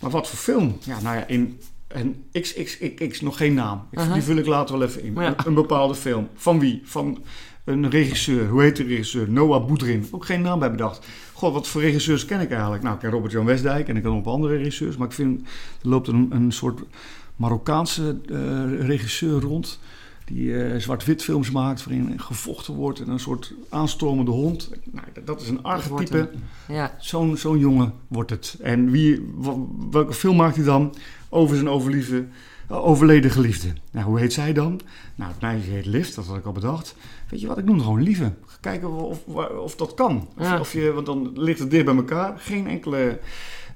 [0.00, 0.78] Maar wat voor film?
[0.84, 1.60] Ja, nou ja, in
[1.94, 3.86] een XXXX, nog geen naam.
[3.90, 4.12] Ik.
[4.12, 5.14] Die vul ik later wel even in.
[5.14, 5.26] Ja.
[5.26, 6.28] Een, een bepaalde film.
[6.34, 6.80] Van wie?
[6.84, 7.22] Van
[7.64, 8.48] een regisseur.
[8.48, 9.30] Hoe heet de regisseur?
[9.30, 10.06] Noah Boudrin.
[10.10, 11.06] Ook geen naam bij bedacht.
[11.32, 12.82] God, wat voor regisseurs ken ik eigenlijk?
[12.82, 14.96] Nou, ik ken Robert-Jan Westdijk en ik ken nog andere regisseurs.
[14.96, 15.40] Maar ik vind,
[15.82, 16.80] er loopt een, een soort
[17.36, 19.78] Marokkaanse eh, regisseur rond.
[20.32, 24.70] Die eh, zwart-wit films maakt waarin gevochten wordt en een soort aanstormende hond.
[24.90, 26.30] Nou, dat is een archetype.
[26.68, 26.96] Ja.
[27.00, 28.56] Zo'n zo'n jongen wordt het.
[28.60, 29.32] En wie,
[29.90, 30.94] welke film maakt hij dan
[31.28, 32.24] over zijn overliefde,
[32.68, 33.68] eh, overleden geliefde?
[33.90, 34.80] Nou, hoe heet zij dan?
[35.14, 36.94] Nou, het meisje heet Liv, dat had ik al bedacht.
[37.28, 38.32] Weet je wat, ik noem het gewoon Lieve.
[38.60, 40.28] Kijken of, of, of dat kan.
[40.38, 40.60] Of, Ja.
[40.60, 42.34] of je, want dan ligt het dicht bij elkaar.
[42.38, 43.18] Geen enkele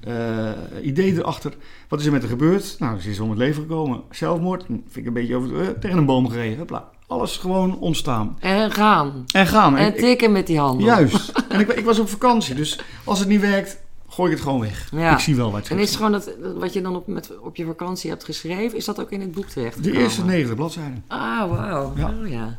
[0.07, 0.51] eh,
[0.87, 1.53] idee erachter.
[1.88, 2.77] Wat is er met haar gebeurd?
[2.79, 4.01] Nou, ze is om het leven gekomen.
[4.11, 6.59] Zelfmoord, hm, vind ik een beetje over, eh, tegen een boom gereden.
[6.59, 6.88] Hopla.
[7.07, 8.37] Alles gewoon ontstaan.
[8.40, 9.25] En gaan.
[9.33, 9.77] En gaan.
[9.77, 10.85] En Ik- ik- tikken met die handen.
[10.87, 11.33] Juist.
[11.49, 14.61] En ik, ik was op vakantie, dus als het niet werkt, gooi ik het gewoon
[14.61, 14.88] weg.
[14.92, 15.12] Ja.
[15.12, 17.57] Ik zie wel wat En is het gewoon dat, wat je dan op, met, op
[17.57, 19.83] je vakantie hebt geschreven, is dat ook in het boek terecht?
[19.85, 21.05] De eerste 90 bladzijden.
[21.09, 21.92] Ah, wauw.
[21.97, 22.14] Ja.
[22.23, 22.59] Oh, ja.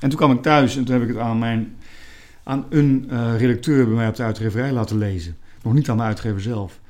[0.00, 1.76] En toen kwam ik thuis en toen heb ik het aan, mijn,
[2.44, 5.36] aan een eh, redacteur bij mij op de uitgeverij laten lezen.
[5.62, 6.80] Nog niet aan mijn uitgever zelf.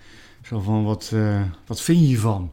[0.42, 2.50] Zo van, wat, eh, wat vind je hiervan?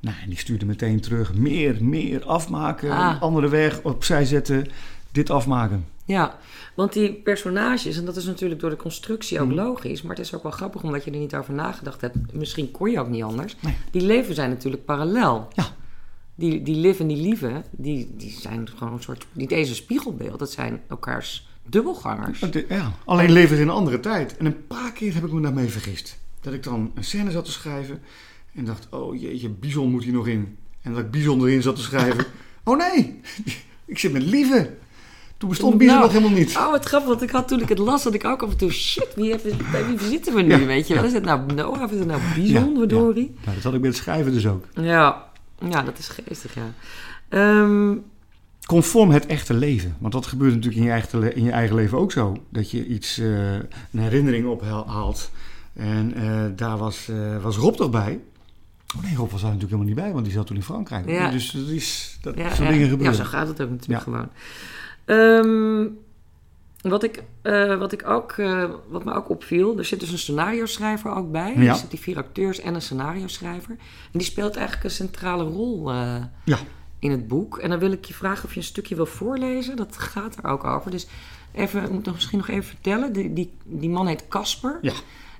[0.00, 1.34] Nou, en die stuurde meteen terug.
[1.34, 3.10] Meer, meer, afmaken, Ah.
[3.14, 4.66] een andere weg, opzij zetten,
[5.12, 5.86] dit afmaken.
[6.04, 6.38] Ja,
[6.74, 9.56] want die personages, en dat is natuurlijk door de constructie ook Mhm.
[9.56, 12.16] logisch, maar het is ook wel grappig omdat je er niet over nagedacht hebt.
[12.32, 13.56] Misschien kon je ook niet anders.
[13.60, 13.74] Nee.
[13.90, 15.48] Die leven zijn natuurlijk parallel.
[15.54, 15.64] Ja.
[16.34, 19.74] Die, die live en die lieve, die, die zijn gewoon een soort, niet eens een
[19.74, 22.40] spiegelbeeld, dat zijn elkaars dubbelgangers.
[22.40, 24.36] Ja, Ja, alleen leven ze in een andere tijd.
[24.36, 26.18] En een paar keer heb ik me daarmee vergist.
[26.40, 28.02] Dat ik dan een scène zat te schrijven
[28.54, 30.56] en dacht, oh jeetje, Bison moet hier nog in.
[30.82, 32.24] En dat ik Bison erin zat te schrijven.
[32.64, 33.20] oh nee,
[33.84, 34.70] ik zit met Lieve.
[35.38, 36.56] Toen bestond Bison Nou, nog helemaal niet.
[36.56, 38.56] Oh, wat grappig, want ik had toen ik het las, dat ik ook af en
[38.56, 41.02] toe, shit, wie, heeft, bij wie zitten we nu, Ja, weet je wel?
[41.02, 41.08] ja.
[41.08, 42.78] Is het nou Noah of is het nou Ja, Bison, ja.
[42.78, 43.34] verdorie?
[43.44, 44.64] Nou, dat had ik bij het schrijven dus ook.
[44.74, 45.24] Ja.
[45.70, 46.72] ja, dat is geestig, ja.
[47.28, 47.94] Ehm,
[48.66, 49.96] Conform het echte leven.
[49.98, 52.36] Want dat gebeurt natuurlijk in je eigen, in je eigen leven ook zo.
[52.48, 55.30] Dat je iets, eh, een herinnering ophaalt.
[55.72, 58.20] En eh, daar was, eh, was Rob toch bij.
[58.96, 61.08] Oh nee, Rob was daar natuurlijk helemaal niet bij, want die zat toen in Frankrijk.
[61.08, 61.30] Ja.
[61.30, 62.68] Dus dat is, dat Ja, soort ja.
[62.68, 63.16] dingen ja, gebeuren.
[63.16, 64.12] zo gaat het ook natuurlijk Ja.
[64.12, 64.28] gewoon.
[65.04, 65.88] Ehm,
[66.90, 67.22] wat, ik,
[67.78, 68.34] wat, ik ook,
[68.88, 71.54] wat me ook opviel, er zit dus een scenario-schrijver ook bij.
[71.56, 71.60] Ja.
[71.62, 73.70] Er zitten die vier acteurs en een scenario-schrijver.
[74.12, 75.92] En die speelt eigenlijk een centrale rol
[76.44, 76.58] Ja.
[77.06, 77.58] In het boek.
[77.58, 79.76] En dan wil ik je vragen of je een stukje wil voorlezen.
[79.76, 80.90] Dat gaat er ook over.
[80.90, 81.06] Dus
[81.52, 83.12] even, ik moet nog misschien nog even vertellen.
[83.12, 84.78] Die, die, die man heet Casper.
[84.82, 84.92] Ja.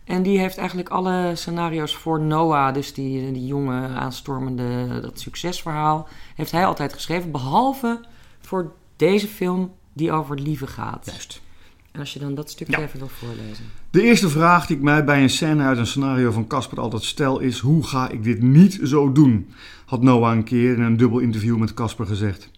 [0.04, 6.08] En die heeft eigenlijk alle scenario's voor Noah, dus die, die jonge aanstormende, dat succesverhaal,
[6.34, 7.30] heeft hij altijd geschreven.
[7.30, 8.00] Behalve
[8.40, 11.06] voor deze film die over liefde gaat.
[11.06, 11.40] Juist.
[11.96, 12.82] En als je dan dat stukje Ja.
[12.82, 13.64] even wil voorlezen.
[13.90, 17.02] De eerste vraag die ik mij bij een scène uit een scenario van Casper altijd
[17.02, 19.48] stel is: hoe ga ik dit niet zo doen?
[19.84, 22.50] Had Noah een keer in een dubbel interview met Casper gezegd.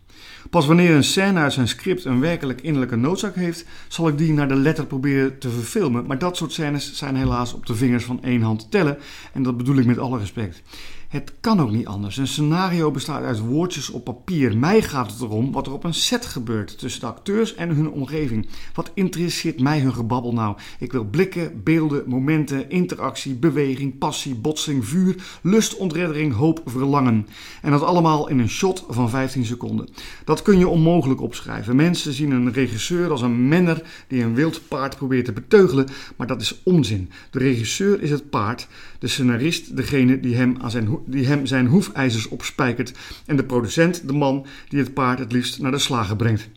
[0.50, 4.32] Pas wanneer een scène uit zijn script een werkelijk innerlijke noodzaak heeft, zal ik die
[4.32, 6.06] naar de letter proberen te verfilmen.
[6.06, 8.98] Maar dat soort scènes zijn helaas op de vingers van één hand te tellen.
[9.32, 10.62] En dat bedoel ik met alle respect.
[11.08, 12.16] Het kan ook niet anders.
[12.16, 14.58] Een scenario bestaat uit woordjes op papier.
[14.58, 17.90] Mij gaat het erom wat er op een set gebeurt tussen de acteurs en hun
[17.90, 18.48] omgeving.
[18.74, 20.56] Wat interesseert mij hun gebabbel nou?
[20.78, 27.26] Ik wil blikken, beelden, momenten, interactie, beweging, passie, botsing, vuur, lust, ontreddering, hoop, verlangen.
[27.62, 29.88] En dat allemaal in een shot van 15 seconden.
[30.24, 31.76] Dat kun je onmogelijk opschrijven.
[31.76, 36.26] Mensen zien een regisseur als een menner die een wild paard probeert te beteugelen, maar
[36.26, 37.10] dat is onzin.
[37.30, 38.68] De regisseur is het paard,
[38.98, 42.92] de scenarist degene die hem, aan zijn, die hem zijn hoefijzers opspijkert
[43.26, 46.48] en de producent de man die het paard het liefst naar de slager brengt.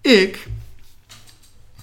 [0.00, 0.46] Ik,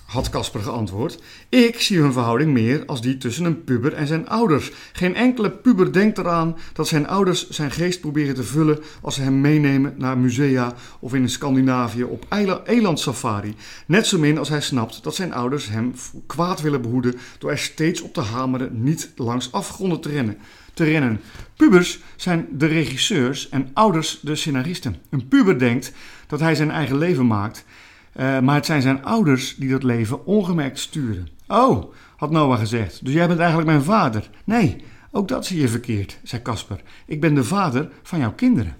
[0.05, 4.27] had Casper geantwoord, ik zie hun verhouding meer als die tussen een puber en zijn
[4.27, 4.71] ouders.
[4.93, 9.21] Geen enkele puber denkt eraan dat zijn ouders zijn geest proberen te vullen als ze
[9.21, 12.25] hem meenemen naar musea of in Scandinavië op
[12.65, 13.55] elandsafari.
[13.85, 15.93] Net zo min als hij snapt dat zijn ouders hem
[16.25, 20.37] kwaad willen behoeden door er steeds op te hameren niet langs afgronden te rennen.
[20.75, 21.21] Te rennen.
[21.55, 24.95] Pubers zijn de regisseurs en ouders de scenaristen.
[25.09, 25.91] Een puber denkt
[26.27, 27.65] dat hij zijn eigen leven maakt,
[28.11, 31.27] eh, maar het zijn zijn ouders die dat leven ongemerkt sturen.
[31.47, 34.29] Oh, had Noah gezegd, dus jij bent eigenlijk mijn vader.
[34.43, 36.81] Nee, ook dat zie je verkeerd, zei Casper.
[37.05, 38.75] Ik ben de vader van jouw kinderen.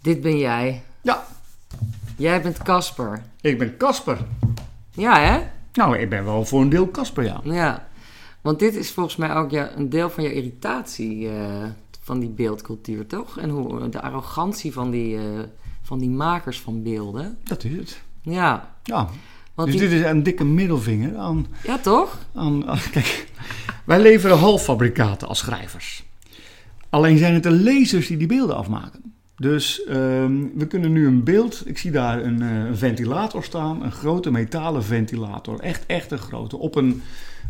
[0.00, 0.82] Dit ben jij.
[1.00, 1.26] Ja,
[2.16, 3.22] Jij bent Casper.
[3.40, 4.18] ik ben Casper.
[4.90, 5.40] Ja, hè?
[5.72, 7.40] Nou, ik ben wel voor een deel Casper, ja.
[7.42, 7.87] Ja.
[8.48, 11.64] Want dit is volgens mij ook ja, een deel van je irritatie eh,
[12.00, 13.38] van die beeldcultuur, toch?
[13.38, 15.22] En hoe, de arrogantie van die, eh,
[15.82, 17.38] van die makers van beelden.
[17.44, 18.02] Dat is het.
[18.22, 18.74] Ja.
[18.82, 19.08] Ja,
[19.54, 22.18] Want dus die- dit is een dikke middelvinger aan Ja, toch?
[22.34, 23.26] aan, aan- kijk,
[23.84, 26.04] wij leveren halffabrikaten als schrijvers.
[26.90, 29.12] Alleen zijn het de lezers die die beelden afmaken.
[29.36, 33.82] Dus ehm, we kunnen nu een beeld, ik zie daar een, eh, een ventilator staan,
[33.82, 37.02] een grote metalen ventilator, echt, echt een grote, op een,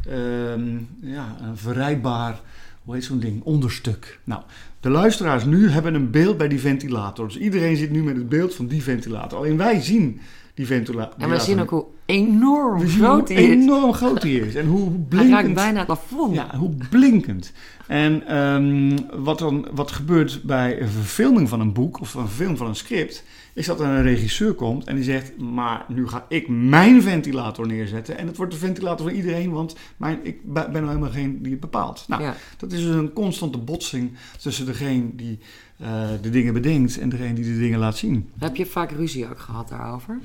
[0.07, 2.41] ehm, ja, een verrijdbaar,
[2.85, 4.21] hoe heet zo'n ding, onderstuk.
[4.25, 4.43] Nou,
[4.81, 7.27] de luisteraars nu hebben een beeld bij die ventilator.
[7.27, 9.39] Dus iedereen zit nu met het beeld van die ventilator.
[9.39, 10.21] Alleen wij zien
[10.55, 11.21] die ventilator.
[11.21, 13.51] En we zien ook hoe enorm We groot hij is.
[13.51, 14.55] enorm groot hij is.
[14.55, 15.55] En hoe Hij raakt blinkend.
[15.55, 16.35] bijna het plafond.
[16.35, 17.53] Ja, hoe blinkend.
[17.87, 22.57] En ehm, wat, dan, wat gebeurt bij een verfilming van een boek of een film
[22.57, 23.25] van een script,
[23.59, 27.67] is dat er een regisseur komt en die zegt, maar nu ga ik mijn ventilator
[27.67, 28.19] neerzetten.
[28.19, 31.51] En het wordt de ventilator van iedereen, want mijn, ik ben nou helemaal geen die
[31.53, 32.05] het bepaalt.
[32.09, 32.35] Nou, ja.
[32.57, 35.39] dat is dus een constante botsing tussen degene die
[35.77, 38.31] eh, de dingen bedenkt en degene die de dingen laat zien.
[38.39, 40.19] Heb je vaak ruzie ook gehad daarover?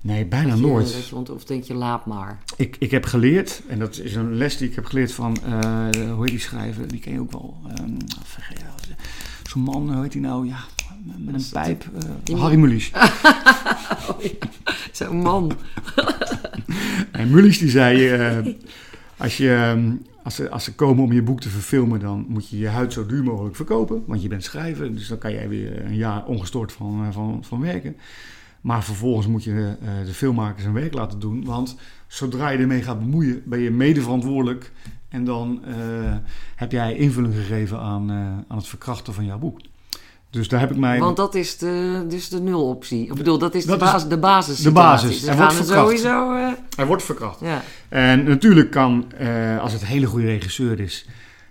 [0.00, 1.08] Nee, bijna je- nooit.
[1.08, 2.38] je of denk je, laat maar.
[2.56, 6.10] Ik, ik heb geleerd, en dat is een les die ik heb geleerd van, eh,
[6.12, 6.88] hoe heet die schrijver?
[6.88, 7.56] Die ken je ook wel.
[7.74, 7.84] Ja,
[9.42, 10.46] Zo'n man, hoe heet die nou?
[10.46, 10.58] Ja,
[11.18, 11.84] met een pijp.
[12.24, 12.90] eh, Harry Mulisch.
[14.10, 14.30] Oh, ja.
[14.92, 15.52] Zo'n man.
[17.12, 18.52] En Mulisch die zei, eh,
[19.16, 22.48] als, je, ehm, als, ze, als ze komen om je boek te verfilmen, dan moet
[22.48, 24.02] je je huid zo duur mogelijk verkopen.
[24.06, 27.44] Want je bent schrijver, dus dan kan jij weer een jaar ongestoord van, eh, van,
[27.44, 27.96] van werken.
[28.60, 31.44] Maar vervolgens moet je eh, de filmmakers hun werk laten doen.
[31.44, 34.72] Want zodra je ermee gaat bemoeien, ben je medeverantwoordelijk.
[35.08, 35.62] En dan
[36.56, 38.10] heb jij invulling gegeven aan,
[38.48, 39.60] aan het verkrachten van jouw boek.
[40.30, 40.98] Dus daar heb ik mij...
[40.98, 43.06] Want dat is de, dus de nuloptie.
[43.06, 44.60] Ik bedoel, dat is Dat de, is basis, de basis.
[44.62, 45.20] de basis.
[45.20, 45.78] Dus we wordt verkracht.
[45.86, 46.34] sowieso...
[46.34, 47.40] eh, Hij wordt verkracht.
[47.40, 47.62] ja.
[47.88, 51.06] En natuurlijk kan, eh, als het een hele goede regisseur is,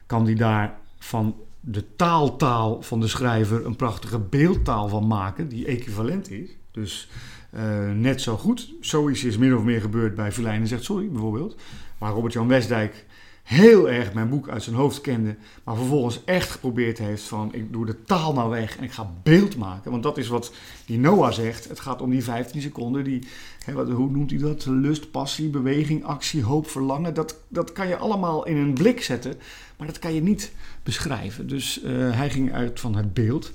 [0.05, 5.65] kan die daar van de taaltaal van de schrijver een prachtige beeldtaal van maken, die
[5.65, 6.49] equivalent is.
[6.71, 7.09] Dus
[7.51, 7.63] eh,
[7.95, 8.73] net zo goed.
[8.81, 11.55] Zoiets is min of meer gebeurd bij Verlijn en zegt sorry, bijvoorbeeld.
[11.97, 13.05] Waar Robert-Jan Westdijk
[13.49, 17.73] heel erg mijn boek uit zijn hoofd kende, maar vervolgens echt geprobeerd heeft van ik
[17.73, 19.91] doe de taal nou weg en ik ga beeld maken.
[19.91, 20.53] Want dat is wat
[20.85, 21.69] die Noah zegt.
[21.69, 23.27] Het gaat om die 15 seconden, die
[23.65, 24.65] Hè, wat, hoe noemt hij dat?
[24.65, 27.13] Lust, passie, beweging, actie, hoop, verlangen.
[27.13, 29.35] Dat, dat kan je allemaal in een blik zetten,
[29.77, 30.51] maar dat kan je niet
[30.83, 31.47] beschrijven.
[31.47, 33.51] Dus eh, hij ging uit van het beeld.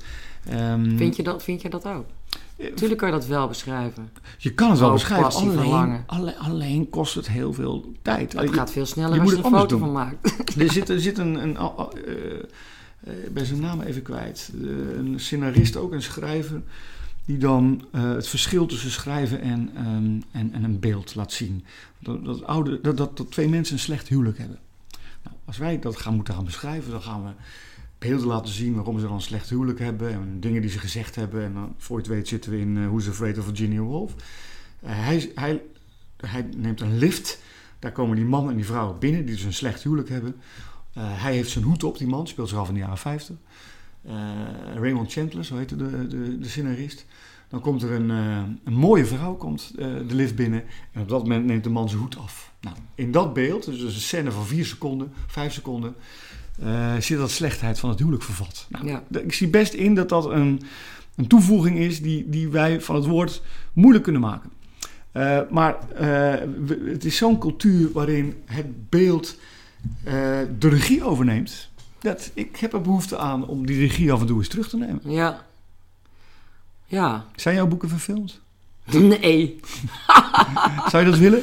[0.48, 2.06] Ehm, Vind, je dat, vind je dat ook?
[2.56, 4.10] Tuurlijk kan je dat wel beschrijven.
[4.38, 6.04] je kan het wel beschrijven, alleen, verlangen.
[6.06, 8.32] alleen, alleen kost het heel veel tijd.
[8.32, 10.16] Het gaat veel sneller je als je er een foto van maakt.
[10.58, 12.12] Er zit, er zit een, een al- al- eh,
[13.00, 14.52] eh, ik ben zijn naam even kwijt,
[14.96, 16.62] een scenarist, ook een schrijver,
[17.24, 21.64] die dan eh, het verschil tussen schrijven en, ehm, en, en een beeld laat zien.
[21.98, 24.58] Dat, dat, oude, dat, dat, dat twee mensen een slecht huwelijk hebben.
[25.22, 27.30] Nou, als wij dat gaan moeten gaan beschrijven, dan gaan we
[28.08, 31.14] beelden laten zien waarom ze dan een slecht huwelijk hebben en dingen die ze gezegd
[31.14, 31.44] hebben.
[31.44, 34.14] En dan, voor je het weet, zitten we in uh, Who's Afraid of Virginia Woolf.
[34.80, 35.62] Eh, hij, hij,
[36.16, 37.42] hij neemt een lift.
[37.78, 40.34] Daar komen die man en die vrouw binnen, die dus een slecht huwelijk hebben.
[40.98, 43.36] Uh, hij heeft zijn hoed op, die man, speelt zich af in de jaren 50.
[44.06, 44.12] Uh,
[44.74, 47.06] Raymond Chandler, zo heette de, de, de scenarist.
[47.48, 48.08] Dan komt er een,
[48.64, 50.64] een mooie vrouw komt, de lift binnen.
[50.92, 52.52] En op dat moment neemt de man zijn hoed af.
[52.60, 55.94] Nou, in dat beeld, dus een scène van vier seconden, vijf seconden,
[56.62, 58.66] uh, zit dat slechtheid van het huwelijk vervat.
[58.68, 59.02] Nou, Ja.
[59.10, 60.62] Ik zie best in dat dat een,
[61.16, 64.50] een toevoeging is die, die wij van het woord moeilijk kunnen maken.
[65.12, 69.36] Uh, maar uh, we, het is zo'n cultuur waarin het beeld
[70.58, 71.68] de regie overneemt.
[72.00, 74.76] Dat, ik heb er behoefte aan om die regie af en toe eens terug te
[74.76, 75.00] nemen.
[75.04, 75.44] Ja.
[76.86, 77.24] Ja.
[77.36, 78.40] Zijn jouw boeken verfilmd?
[78.90, 79.60] Nee.
[80.90, 81.42] Zou je dat willen?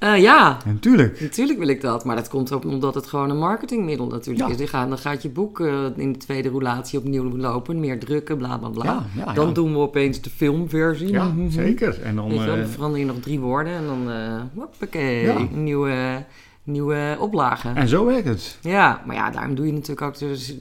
[0.00, 0.16] Uh, ja.
[0.18, 0.58] ja.
[0.66, 1.20] Natuurlijk.
[1.20, 2.04] Natuurlijk wil ik dat.
[2.04, 4.50] Maar dat komt ook omdat het gewoon een marketingmiddel natuurlijk Ja.
[4.52, 4.56] is.
[4.56, 7.80] Die gaan, dan gaat je boek uh, in de tweede roulatie opnieuw lopen.
[7.80, 9.06] Meer drukken, bla bla bla.
[9.16, 11.10] Ja, dan doen we opeens de filmversie.
[11.10, 12.02] Ja, zeker.
[12.02, 16.24] En dan, je eh, dan verander je nog drie woorden en dan, uh, hoppakee, nieuwe,
[16.62, 17.68] nieuwe oplage.
[17.74, 18.58] en zo werkt het.
[18.62, 20.56] Ja, maar ja, daarom doe je natuurlijk ook dus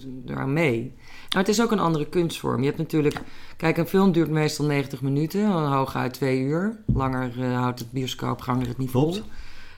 [0.46, 0.96] mee.
[1.34, 2.60] Maar het is ook een andere kunstvorm.
[2.60, 3.22] Je hebt natuurlijk...
[3.58, 6.78] Kijk, een film duurt meestal 90 minuten, hooguit twee uur.
[6.94, 9.18] Langer uh, houdt het bioscoopganger het niet vol.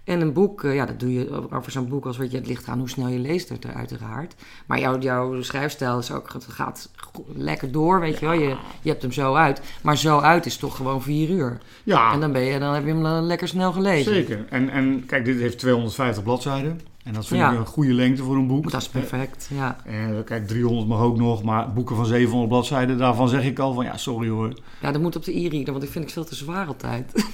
[0.04, 2.48] En een boek, uh, ja, dat doe je over zo'n boek als wat je het
[2.48, 4.36] ligt aan hoe snel je leest het uiteraard.
[4.66, 6.90] Maar jouw, jouw schrijfstijl is ook, het gaat
[7.34, 8.34] lekker door, weet je wel.
[8.34, 9.62] Je, je hebt hem zo uit.
[9.82, 11.58] Maar zo uit is toch gewoon vier uur.
[11.84, 14.14] Ja, En dan, ben je, dan heb je hem uh, lekker snel gelezen.
[14.14, 14.46] zeker.
[14.50, 16.82] En, en kijk, dit heeft 250 bladzijden.
[17.04, 17.52] En dat vind Ja.
[17.52, 18.72] ik een goede lengte voor een boek.
[18.72, 19.78] Dat is perfect, ja.
[19.86, 23.74] En kijk, 300 mag ook nog, maar boeken van 700 bladzijden, daarvan zeg ik al
[23.74, 24.54] van ja, sorry hoor.
[24.82, 27.12] Ja, dat moet op de e-reader, want ik vind het veel te zwaar altijd.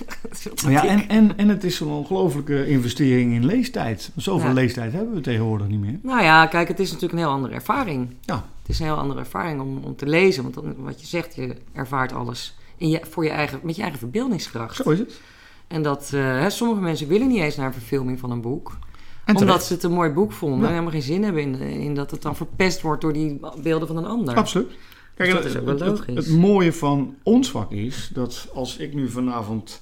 [0.56, 4.12] Te Ja, en, en, en het is zo'n ongelofelijke investering in leestijd.
[4.16, 4.54] Zoveel Ja.
[4.54, 6.00] leestijd hebben we tegenwoordig niet meer.
[6.02, 8.08] Nou ja, kijk, het is natuurlijk een heel andere ervaring.
[8.22, 8.36] Ja.
[8.62, 10.44] Het is een heel andere ervaring om, om te lezen.
[10.44, 13.82] Want dan, wat je zegt, je ervaart alles in je, voor je eigen, met je
[13.82, 14.76] eigen verbeeldingskracht.
[14.76, 15.20] Zo is het.
[15.68, 18.78] En dat eh, sommige mensen willen niet eens naar een verfilming van een boek.
[19.26, 19.66] En omdat terecht.
[19.66, 20.60] ze het een mooi boek vonden.
[20.60, 20.66] Ja.
[20.66, 23.88] En helemaal geen zin hebben in, in dat het dan verpest wordt door die beelden
[23.88, 24.36] van een ander.
[24.36, 24.72] Absoluut.
[25.16, 26.28] Kijk, dat het, is ook wel het- het- logisch.
[26.28, 29.82] het mooie van ons vak is dat als ik nu vanavond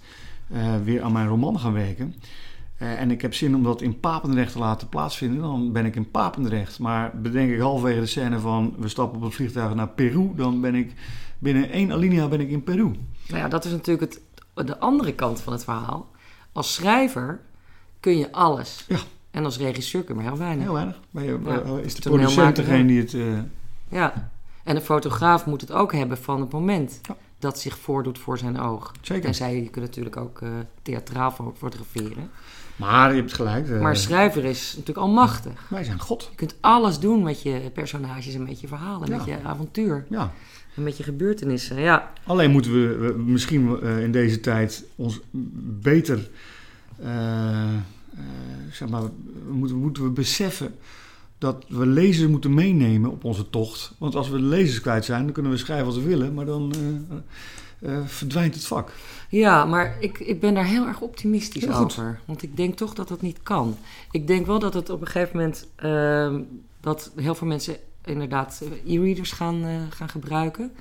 [0.51, 2.15] eh, weer aan mijn roman ga werken.
[2.77, 5.95] eh, en ik heb zin om dat in Papendrecht te laten plaatsvinden, dan ben ik
[5.95, 6.79] in Papendrecht.
[6.79, 10.61] Maar bedenk ik halverwege de scène van we stappen op het vliegtuig naar Peru, dan
[10.61, 10.93] ben ik
[11.39, 12.83] binnen één alinea ben ik in Peru.
[13.27, 14.21] Nou ja, dat is natuurlijk het,
[14.67, 16.11] de andere kant van het verhaal.
[16.51, 17.39] Als schrijver
[17.99, 18.85] kun je alles.
[18.87, 18.97] Ja.
[19.33, 20.63] En als regisseur kun je maar heel weinig.
[20.63, 20.99] Heel weinig.
[21.11, 21.79] Ben je, Ja.
[21.83, 23.13] is de producent degene die het...
[23.13, 23.21] eh,
[23.89, 24.31] Ja.
[24.63, 26.99] En een fotograaf moet het ook hebben van het moment.
[27.01, 27.15] Ja.
[27.39, 28.91] dat zich voordoet voor zijn oog.
[29.01, 29.23] Zeker.
[29.23, 30.49] Tenzij je kunt natuurlijk ook eh,
[30.81, 32.29] theatraal fo- fotograferen.
[32.75, 33.69] Maar je hebt gelijk.
[33.69, 35.65] eh, Maar schrijver is natuurlijk almachtig.
[35.69, 36.27] wij zijn God.
[36.29, 39.15] Je kunt alles doen met je personages en met je verhalen, Ja.
[39.17, 40.31] met je avontuur Ja.
[40.75, 41.79] en met je gebeurtenissen.
[41.79, 45.19] Ja, Alleen moeten we, we misschien in deze tijd ons
[45.81, 46.29] beter,
[48.71, 49.01] zeg maar,
[49.49, 50.75] moeten, moeten we beseffen
[51.37, 53.93] dat we lezers moeten meenemen op onze tocht.
[53.97, 56.45] Want als we de lezers kwijt zijn, dan kunnen we schrijven wat we willen, maar
[56.45, 56.73] dan
[57.79, 58.91] eh, eh, verdwijnt het vak.
[59.29, 62.19] ja maar ik, ik ben daar heel erg optimistisch Heel over.
[62.25, 63.77] Want ik denk toch dat dat niet kan.
[64.11, 65.67] Ik denk wel dat het op een gegeven moment...
[65.75, 66.41] ehm,
[66.83, 70.71] dat heel veel mensen inderdaad eh, e-readers gaan, eh, gaan gebruiken.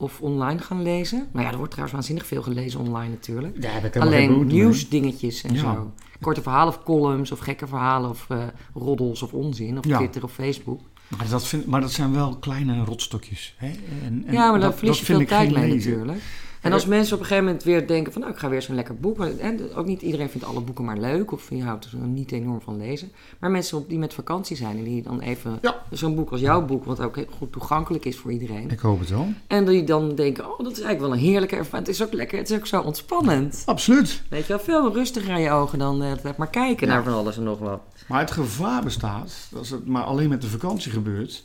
[0.00, 1.28] Of online gaan lezen.
[1.32, 3.62] Nou ja, er wordt trouwens waanzinnig veel gelezen online natuurlijk.
[3.62, 5.60] Daar heb ik Alleen nieuwsdingetjes en Ja.
[5.60, 5.92] zo.
[6.20, 8.38] Korte verhalen of columns of gekke verhalen of eh,
[8.74, 9.78] roddels of onzin.
[9.78, 9.96] Of Ja.
[9.96, 10.80] Twitter of Facebook.
[11.08, 13.54] Maar dat, vind, maar dat zijn wel kleine rotstokjes.
[13.58, 13.66] Hè?
[14.04, 16.20] En, en ja, maar daar dat- verlies je veel tijd mee natuurlijk.
[16.60, 18.20] En als mensen op een gegeven moment weer denken van...
[18.20, 19.24] nou, ik ga weer een lekker boek.
[19.24, 21.32] En ook niet iedereen vindt alle boeken maar leuk.
[21.32, 23.12] Of je houdt er niet enorm van lezen.
[23.38, 25.58] Maar mensen die met vakantie zijn en die dan even...
[25.62, 25.82] Ja.
[25.90, 28.70] Zo'n boek als jouw boek, wat ook heel goed toegankelijk is voor iedereen.
[28.70, 29.28] Ik hoop het wel.
[29.46, 31.86] En die dan denken, oh, dat is eigenlijk wel een heerlijke ervaring.
[31.86, 33.62] Het is ook lekker, het is ook zo ontspannend.
[33.66, 34.22] Absoluut.
[34.28, 36.92] Weet je wel, veel rustiger aan je ogen dan het maar kijken Ja.
[36.92, 37.80] naar van alles en nog wat.
[38.08, 41.42] Maar het gevaar bestaat, als het maar alleen met de vakantie gebeurt,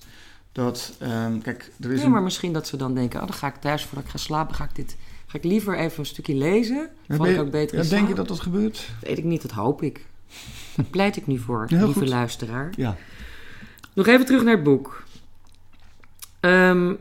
[0.55, 2.11] dat, ehm, kijk, er is een...
[2.11, 4.55] maar misschien dat ze dan denken, oh, dan ga ik thuis voordat ik ga slapen,
[4.55, 4.97] ga ik dit...
[5.25, 6.89] Ga ik liever even een stukje lezen?
[7.05, 8.89] Ja, Val ben ik ook beter ja, in denk je dat dat gebeurt?
[9.01, 10.05] Weet ik niet, dat hoop ik.
[10.75, 12.07] Daar pleit ik nu voor, lieve goed.
[12.07, 12.73] luisteraar.
[12.75, 12.95] Ja.
[13.93, 15.03] Nog even terug naar het boek.
[16.39, 16.93] Ehm,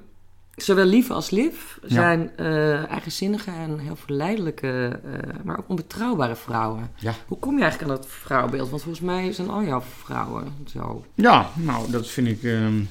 [0.56, 6.90] zowel Lieve als Liv zijn eh, eigenzinnige en heel verleidelijke, eh, maar ook onbetrouwbare vrouwen.
[7.26, 8.70] Hoe kom je eigenlijk aan dat vrouwenbeeld?
[8.70, 11.04] Want volgens mij zijn al jouw vrouwen zo.
[11.14, 12.82] Ja, nou, dat vind ik ehm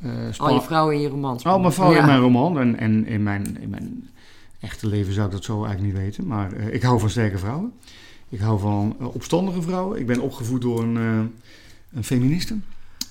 [0.00, 1.44] eh, Al je vrouwen in je romans.
[1.44, 1.98] Al mijn vrouw Ja.
[2.00, 4.08] in mijn roman en, en in, mijn, in mijn
[4.60, 6.26] echte leven zou ik dat zo eigenlijk niet weten.
[6.26, 7.72] Maar eh, ik hou van sterke vrouwen.
[8.28, 9.98] Ik hou van eh, opstandige vrouwen.
[9.98, 10.96] Ik ben opgevoed door een,
[11.92, 12.56] een feministe.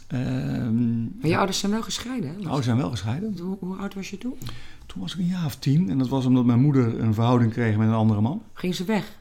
[0.07, 2.55] Ehm, Maar je ouders zijn wel gescheiden, hè?
[2.55, 3.37] ze zijn wel gescheiden.
[3.41, 4.37] Hoe, hoe oud was je toen?
[4.85, 5.89] Toen was ik een jaar of tien.
[5.89, 8.41] En dat was omdat mijn moeder een verhouding kreeg met een andere man.
[8.53, 9.17] Ging ze weg?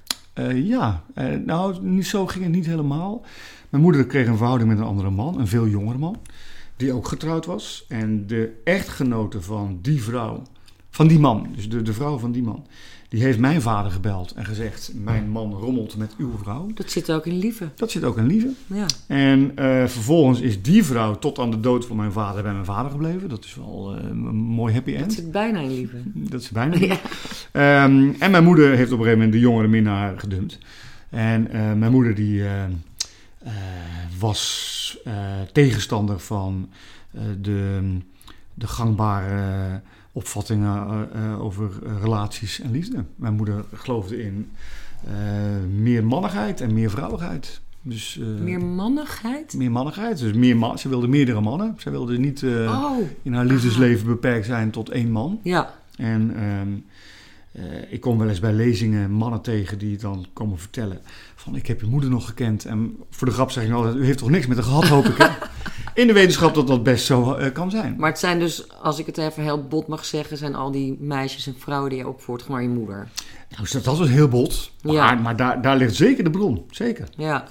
[0.54, 1.02] Ja,
[1.44, 3.22] nou, niet, zo ging het niet helemaal.
[3.68, 6.16] Mijn moeder kreeg een verhouding met een andere man, een veel jongere man,
[6.78, 7.84] die ook getrouwd was.
[7.88, 10.42] En de echtgenote van die vrouw,
[10.90, 12.66] van die man, dus de, de vrouw van die man,
[13.08, 16.70] die heeft mijn vader gebeld en gezegd: Mijn man rommelt met uw vrouw.
[16.74, 17.68] Dat zit ook in lieve.
[17.74, 18.50] Dat zit ook in lieve.
[18.66, 18.86] Ja.
[19.06, 22.64] En eh, vervolgens is die vrouw tot aan de dood van mijn vader bij mijn
[22.64, 23.28] vader gebleven.
[23.28, 25.12] Dat is wel eh, een mooi happy Dat end.
[25.12, 25.96] zit bijna in lieve.
[26.04, 26.76] Dat is bijna.
[26.88, 27.00] Ja.
[27.52, 30.58] Ehm, en mijn moeder heeft op een gegeven moment de jongere minnaar gedumpt.
[31.10, 32.42] En eh, mijn moeder die
[34.18, 35.12] was eh,
[35.52, 36.68] tegenstander van
[37.10, 37.80] eh, de,
[38.54, 39.80] de gangbare
[40.12, 43.04] opvattingen eh, eh, over eh, relaties en liefde.
[43.16, 44.50] Mijn moeder geloofde in
[45.06, 45.12] eh,
[45.70, 47.60] meer mannigheid en meer vrouwigheid.
[47.82, 49.54] Dus, eh, Meer mannigheid?
[49.54, 50.18] meer mannigheid.
[50.18, 51.74] Dus meer man, ze wilde meerdere mannen.
[51.78, 55.40] Ze wilde niet eh, Oh, in haar liefdesleven beperkt zijn tot één man.
[55.42, 55.74] ja.
[55.96, 56.68] En ehm,
[57.52, 61.00] eh, ik kom wel eens bij lezingen mannen tegen die dan komen vertellen
[61.34, 62.64] van ik heb je moeder nog gekend.
[62.64, 65.04] En voor de grap zeg ik altijd, u heeft toch niks met haar gehad hoop
[65.04, 65.28] ik hè?
[65.94, 67.94] In de wetenschap dat dat best zo eh, kan zijn.
[67.98, 70.96] Maar het zijn dus, als ik het even heel bot mag zeggen, zijn al die
[71.00, 73.08] meisjes en vrouwen die je opvoert, gewoon je moeder.
[73.50, 74.70] Nou, is dat, dat was heel bot.
[74.82, 75.14] Maar, Ja.
[75.14, 76.64] maar daar, daar ligt zeker de bron.
[76.70, 77.08] Zeker.
[77.16, 77.44] Ja.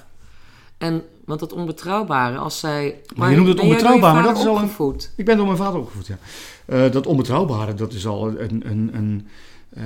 [0.78, 3.02] En, want dat onbetrouwbare, als zij...
[3.16, 5.02] Maar je noemt het onbetrouwbaar, maar dat is al een-?
[5.16, 6.18] Ik ben door mijn vader opgevoed, ja.
[6.66, 9.28] Eh, dat onbetrouwbare, dat is al een, een, een,
[9.70, 9.84] eh,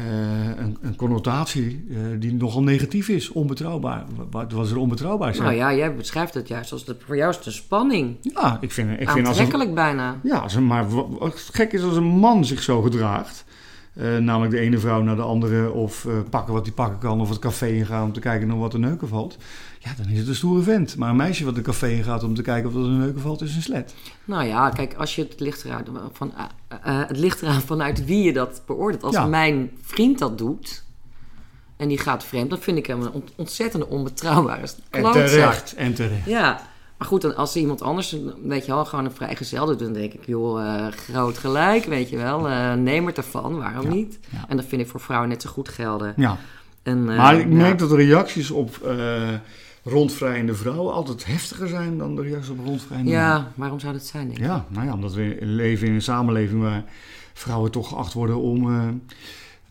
[0.57, 3.29] een, een connotatie eh, die nogal negatief is.
[3.29, 4.05] Onbetrouwbaar.
[4.31, 5.47] Wat was er onbetrouwbaar zijn?
[5.47, 8.17] Nou ja, jij beschrijft het juist als de, voor jou is het een spanning.
[8.21, 10.19] Ja, ik vind, ik vind als een, Aantrekkelijk bijna.
[10.23, 13.45] Ja, als een, maar wat gek is als een man zich zo gedraagt.
[13.93, 15.71] Eh, namelijk de ene vrouw naar de andere.
[15.71, 17.21] Of eh, pakken wat hij pakken kan.
[17.21, 19.37] Of het café ingaan om te kijken naar wat er neuken valt.
[19.79, 20.97] Ja, dan is het een stoere vent.
[20.97, 23.41] Maar een meisje wat het café ingaat om te kijken of er een neuken valt,
[23.41, 23.93] is een slet.
[24.25, 26.33] Nou ja, kijk, als je het ligt eraan, van,
[26.67, 29.03] eh, het ligt eraan vanuit wie je dat beoordeelt.
[29.03, 29.25] Als Ja.
[29.25, 30.83] mijn vriend dat doet
[31.77, 35.27] en die gaat vreemd, dan vind ik hem een ont- ontzettende onbetrouwbare En klootzak.
[35.27, 35.73] terecht.
[35.73, 36.25] En terecht.
[36.25, 36.61] Ja,
[37.01, 40.13] maar goed, dan als iemand anders, weet je wel, gewoon een vrijgezel doet, dan denk
[40.13, 42.47] ik, joh, eh, groot gelijk, weet je wel.
[42.49, 44.19] eh, neem het ervan, waarom Ja, niet?
[44.29, 44.45] ja.
[44.47, 46.13] En dat vind ik voor vrouwen net zo goed gelden.
[46.17, 46.37] Ja.
[46.83, 48.79] En, eh, Maar ik merk dat de reacties op
[49.83, 53.29] rondvrijende vrouwen altijd heftiger zijn dan de reacties op rondvrijende mannen.
[53.29, 54.45] Ja, waarom zou dat zijn, denk ik?
[54.45, 56.83] Ja, nou ja, omdat we leven in een samenleving waar
[57.33, 58.65] vrouwen toch geacht worden om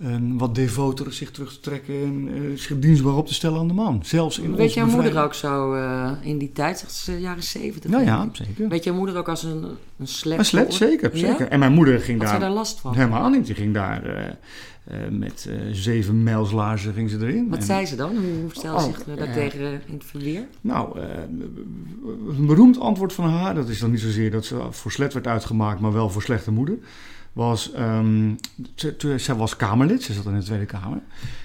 [0.00, 3.68] een wat devoter zich terug te trekken en eh, zich dienstbaar op te stellen aan
[3.68, 4.00] de man.
[4.04, 5.74] Zelfs in Weet jouw moeder ook zo
[6.22, 7.90] in die tijd, zegt ze jaren zeventig?
[7.90, 8.68] Nou ja, zeker.
[8.68, 9.64] Weet jouw moeder ook als een,
[9.98, 10.38] een slet?
[10.38, 10.72] Een voor?
[10.72, 11.26] zeker, Ja?
[11.28, 11.48] zeker.
[11.48, 12.94] En mijn moeder ging Had daar daar last van?
[12.94, 13.46] helemaal niet.
[13.46, 14.26] Die ging daar eh,
[14.84, 17.48] eh, met eh, zeven mijlslaarzen ging ze erin.
[17.48, 18.16] Wat En- zei ze dan?
[18.16, 20.46] Hoe stelde Oh, zich eh, eh, daartegen eh, in het verweer?
[20.60, 21.04] Nou, eh,
[22.38, 25.26] een beroemd antwoord van haar, dat is dan niet zozeer dat ze voor slet werd
[25.26, 26.78] uitgemaakt, maar wel voor slechte moeder,
[27.32, 28.34] was, ehm
[29.16, 31.00] ze, was Kamerlid, ze zat in de Tweede Kamer.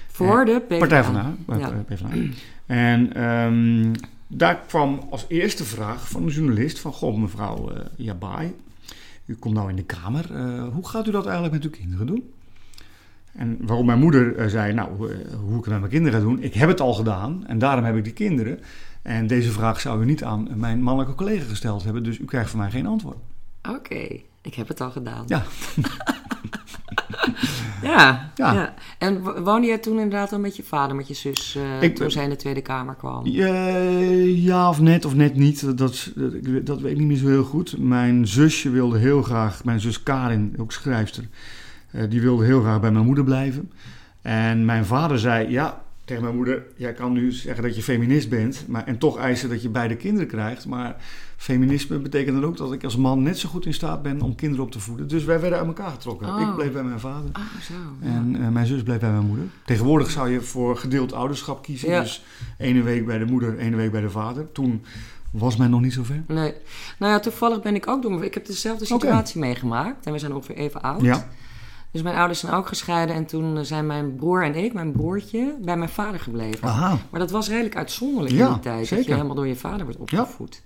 [0.08, 0.78] Voor de PvdA.
[0.78, 1.58] Partij van de Ja.
[1.58, 1.84] ja.
[1.88, 2.08] PvdA.
[2.66, 3.94] En ehm,
[4.26, 8.54] daar kwam als eerste vraag van een journalist van, goh mevrouw eh Jabai,
[9.26, 12.06] u komt nou in de Kamer, eh, hoe gaat u dat eigenlijk met uw kinderen
[12.06, 12.30] doen?
[13.32, 16.26] En waarom mijn moeder eh, zei, nou, eh, hoe ik het met mijn kinderen ga
[16.26, 18.60] doen, ik heb het al gedaan en daarom heb ik die kinderen.
[19.02, 22.50] En deze vraag zou u niet aan mijn mannelijke collega gesteld hebben, dus u krijgt
[22.50, 23.16] van mij geen antwoord.
[23.70, 25.24] Oké, ik heb het al gedaan.
[25.26, 25.42] Ja.
[27.82, 28.52] ja, Ja.
[28.52, 28.74] ja.
[28.98, 31.96] En wo- woonde jij toen inderdaad al met je vader, met je zus, eh, Ik-
[31.96, 33.26] toen zij in de Tweede Kamer kwam?
[33.26, 37.06] Ja of net of net niet, dat, dat, dat, ik weet- dat weet ik niet
[37.06, 37.78] meer zo heel goed.
[37.78, 41.24] Mijn zusje wilde heel graag, mijn zus Karin, ook schrijfster,
[41.90, 43.70] eh, die wilde heel graag bij mijn moeder blijven.
[44.22, 48.28] En mijn vader zei, ja, tegen mijn moeder, jij kan nu zeggen dat je feminist
[48.28, 50.66] bent, maar, en toch eisen dat je beide kinderen krijgt.
[50.66, 50.96] Maar
[51.36, 54.34] feminisme betekent dan ook dat ik als man net zo goed in staat ben om
[54.34, 55.08] kinderen op te voeden.
[55.08, 56.28] Dus wij werden uit elkaar getrokken.
[56.28, 56.40] Oh.
[56.40, 57.30] Ik bleef bij mijn vader.
[57.32, 57.74] Ah, zo.
[58.00, 58.08] ja.
[58.08, 59.46] En eh, mijn zus bleef bij mijn moeder.
[59.64, 61.90] Tegenwoordig zou je voor gedeeld ouderschap kiezen.
[61.90, 62.00] Ja.
[62.00, 62.24] Dus
[62.58, 64.52] ene week bij de moeder, ene week bij de vader.
[64.52, 64.84] Toen
[65.30, 66.22] was men nog niet zo ver.
[66.26, 66.54] Nee.
[66.98, 68.24] Nou ja, toevallig ben ik ook door.
[68.24, 70.06] Ik heb dezelfde situatie meegemaakt.
[70.06, 71.00] En we zijn ongeveer even oud.
[71.00, 71.26] Ja.
[71.90, 73.14] Dus mijn ouders zijn ook gescheiden.
[73.14, 76.68] En toen zijn mijn broer en ik, mijn broertje, bij mijn vader gebleven.
[76.68, 76.98] Aha.
[77.10, 78.78] Maar dat was redelijk uitzonderlijk Ja, in die tijd.
[78.78, 79.06] Dat zeker.
[79.06, 80.62] je helemaal door je vader wordt opgevoed.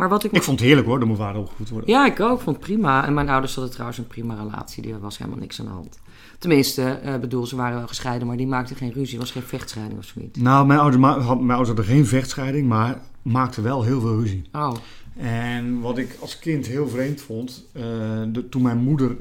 [0.00, 0.32] Maar wat ik...
[0.32, 1.90] Ik vond het heerlijk hoor, dat mijn vader opgevoed worden.
[1.90, 2.40] Ja, ik ook.
[2.40, 3.06] vond het prima.
[3.06, 4.82] En mijn ouders hadden trouwens een prima relatie.
[4.82, 5.98] Die was helemaal niks aan de hand.
[6.38, 9.14] Tenminste, eh bedoel, ze waren wel gescheiden, maar die maakten geen ruzie.
[9.14, 10.38] Er was geen vechtscheiding of zoiets.
[10.38, 14.42] Nou, mijn ouders, had, mijn ouders hadden geen vechtscheiding, maar maakten wel heel veel ruzie.
[14.52, 14.74] Oh,
[15.16, 17.82] En wat ik als kind heel vreemd vond, eh,
[18.28, 19.16] de- toen mijn moeder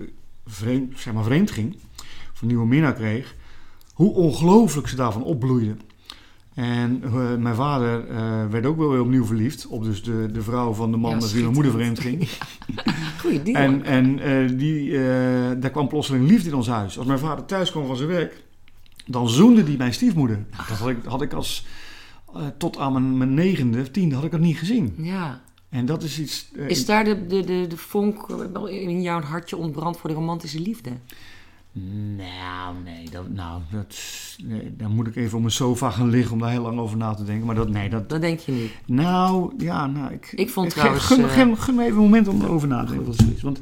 [0.46, 1.78] vreemd, zeg maar vreemd ging,
[2.34, 3.36] of een nieuwe minnaar kreeg,
[3.94, 5.76] hoe ongelooflijk ze daarvan opbloeide.
[6.54, 10.42] En eh, mijn vader eh, werd ook wel weer opnieuw verliefd op dus de, de
[10.42, 12.30] vrouw van de man Ja, met wie mijn moeder vreemd ging.
[13.22, 13.56] goeie deal.
[13.56, 14.92] En, en eh, die,
[15.60, 16.98] daar kwam plotseling liefde in ons huis.
[16.98, 18.44] Als mijn vader thuis kwam van zijn werk,
[19.06, 20.46] dan zoende die mijn stiefmoeder.
[20.68, 21.66] Dat had ik, had ik als,
[22.58, 24.94] tot aan mijn, mijn negende, tiende, had ik dat niet gezien.
[24.98, 25.42] Ja.
[25.70, 26.52] En dat is iets...
[26.68, 28.30] Is daar de, de, de, de vonk
[28.70, 30.90] in jouw hartje ontbrand voor de romantische liefde?
[31.72, 33.98] Nou, nee, dat, nou, dat,
[34.44, 36.98] nee, dan moet ik even op mijn sofa gaan liggen om daar heel lang over
[36.98, 37.46] na te denken.
[37.46, 38.72] Maar dat, nee, dat, Dat denk je niet.
[38.86, 40.32] nou, ja, nou, ik...
[40.36, 42.92] Ik vond trouwens, Gun, eh, gun, gun me even een moment om erover na te
[42.94, 43.14] denken.
[43.14, 43.42] zoiets.
[43.42, 43.60] Want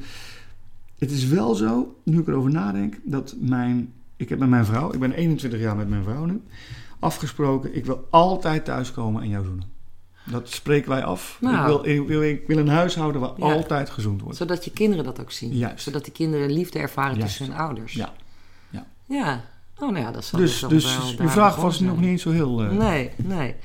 [0.98, 3.94] het is wel zo, nu ik erover nadenk, dat mijn...
[4.16, 6.42] Ik heb met mijn vrouw, ik ben 21 jaar met mijn vrouw nu,
[7.00, 9.77] afgesproken, ik wil altijd thuiskomen en jou zoenen.
[10.32, 11.38] Dat spreken wij af.
[11.42, 11.58] Nou.
[11.60, 13.44] Ik, wil, ik, wil, ik wil een huishouden waar Ja.
[13.54, 14.38] altijd gezoend wordt.
[14.38, 15.54] Zodat je kinderen dat ook zien.
[15.58, 15.84] Juist.
[15.84, 17.38] Zodat die kinderen liefde ervaren Juist.
[17.38, 17.94] tussen hun ouders.
[17.94, 18.14] Ja.
[18.70, 18.86] Ja.
[19.06, 19.44] Ja.
[19.80, 22.00] Oh, nou ja, dat zal Dus, dus wel uw vraag was nog zijn.
[22.02, 22.64] niet eens zo heel...
[22.64, 23.56] eh, Nee, nee.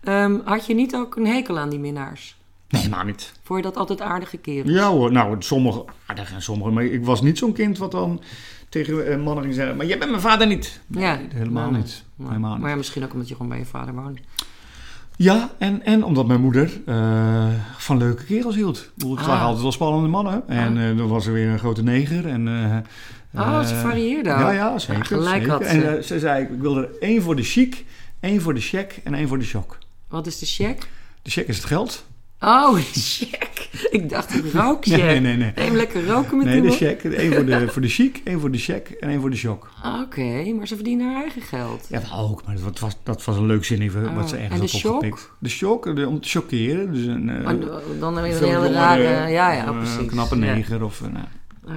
[0.00, 2.36] Ehm, had je niet ook een hekel aan die minnaars?
[2.68, 3.32] nee, maar niet.
[3.42, 4.70] Vond je dat altijd aardige kerels?
[4.70, 6.70] Ja hoor, nou, sommige aardig en sommige.
[6.70, 8.20] Maar ik was niet zo'n kind wat dan
[8.68, 9.76] tegen eh, mannen ging zeggen...
[9.76, 10.80] Maar jij bent mijn vader niet.
[10.86, 11.14] Ja.
[11.16, 12.04] Nee, helemaal Nee, niet.
[12.16, 12.28] nee.
[12.28, 12.60] Helemaal niet.
[12.60, 14.20] Maar ja, misschien ook omdat je gewoon bij je vader woonde.
[15.16, 17.46] Ja, en, en omdat mijn moeder eh,
[17.76, 18.78] van leuke kerels hield.
[18.78, 19.26] Ik bedoel, Het Ah.
[19.26, 20.48] waren altijd wel spannende mannen.
[20.48, 22.28] En eh, dan was er weer een grote neger.
[22.28, 22.76] En, eh,
[23.40, 24.28] Oh, ze varieerde.
[24.28, 24.98] Ja, ja, zeker.
[24.98, 25.50] Ja, gelijk zeker.
[25.50, 25.68] had ze.
[25.86, 27.84] En ze zei, ik wil er één voor de chic,
[28.20, 29.78] één voor de check en één voor de shock.
[30.08, 30.88] Wat is de check?
[31.22, 32.04] De check is het geld.
[32.40, 33.68] Oh, een check.
[33.90, 34.96] Ik dacht een rookcheck.
[35.02, 35.52] Nee, nee, nee.
[35.54, 36.76] Even lekker roken met Nee, de iemand.
[36.78, 37.04] check.
[37.04, 39.70] Eén voor de, voor de chic, één voor de check en één voor de shock.
[40.02, 41.86] Oké, maar ze verdienen haar eigen geld.
[41.88, 44.52] Ja, dat ook, maar dat was, dat was een leuk zinnetje Oh, wat ze ergens
[44.54, 44.92] en de had shock?
[44.94, 45.30] opgepikt.
[45.38, 46.92] De shock, de, om te chockeren.
[46.92, 47.56] Dus een, Maar
[47.98, 49.02] dan weer een hele rare...
[49.02, 50.06] Ja, ja, eh, precies.
[50.06, 50.54] knappe Ja.
[50.54, 51.00] neger of...
[51.02, 51.24] eh, nou,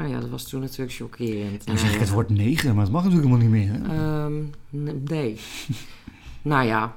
[0.01, 1.65] Ah ja, dat was toen natuurlijk chockerend.
[1.65, 3.79] dan zeg ik Nou, het woord neger, maar dat mag natuurlijk helemaal niet meer.
[3.91, 4.23] Hè?
[4.23, 4.33] ehm,
[5.09, 5.39] nee.
[6.41, 6.95] nou ja,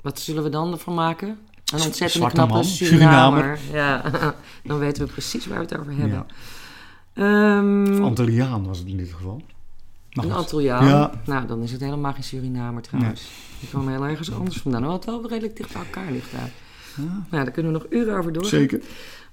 [0.00, 1.38] wat zullen we dan ervan maken?
[1.72, 3.58] Een ontzettend zwarte knappe man, Surinamer.
[3.72, 4.02] Ja,
[4.64, 6.10] dan weten we precies waar we het over hebben.
[6.10, 6.26] Ja.
[7.14, 9.42] Ehm, Of Antilliaan was het in dit geval.
[10.10, 10.32] Een.
[10.32, 10.86] Antilliaan.
[10.86, 11.10] Ja.
[11.24, 13.28] Nou, dan is het helemaal geen Surinamer trouwens.
[13.60, 14.80] Die kwam heel ergens anders vandaan.
[14.82, 16.50] Hoewel het wel redelijk dicht bij elkaar ligt daar.
[16.96, 18.58] Ja, Nou, daar kunnen we nog uren over doorgaan.
[18.60, 18.80] zeker.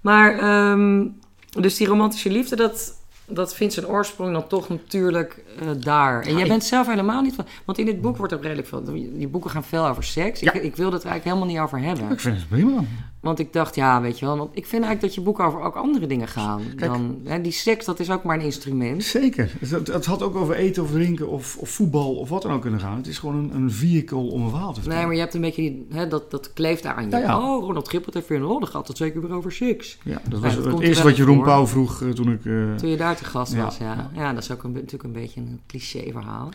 [0.02, 1.06] Maar, ehm,
[1.50, 2.94] dus die romantische liefde, dat,
[3.30, 6.22] dat vindt zijn oorsprong dan toch natuurlijk eh, daar.
[6.22, 7.46] En Ja, jij ik- bent zelf helemaal niet van...
[7.66, 8.84] Want in dit boek wordt ook redelijk veel...
[8.84, 10.40] Die boeken gaan veel over seks.
[10.40, 10.54] Ja.
[10.54, 12.12] Ik, ik wil het er eigenlijk helemaal niet over hebben.
[12.12, 12.84] Ik vind het prima.
[13.20, 15.62] Want ik dacht, ja, weet je wel, want ik vind eigenlijk dat je boek over
[15.62, 16.62] ook andere dingen gaan.
[16.76, 16.92] Kijk.
[16.92, 19.04] dan, hè, die seks, dat is ook maar een instrument.
[19.04, 19.52] Zeker.
[19.60, 22.62] Het, het- had ook over eten of drinken of, of voetbal of wat dan ook
[22.62, 22.98] kunnen gaan.
[22.98, 24.98] Het is gewoon een, een vehicle om een verhaal te vertellen.
[24.98, 27.10] Nee, maar je hebt een beetje die, hè, dat, dat kleeft daar aan je.
[27.10, 27.38] Ja, ja.
[27.56, 29.98] Oh, Ronald Gippert heeft weer een rol, dan gaat het zeker weer over seks.
[30.04, 31.42] Ja, dat Ja, was dat het er eerste wat Jeroen.
[31.44, 32.46] Pauw vroeg eh, toen ik...
[32.46, 34.10] eh Toen je daar te gast was, ja.
[34.16, 36.50] Ja, dat is ook een, natuurlijk een beetje een cliché verhaal.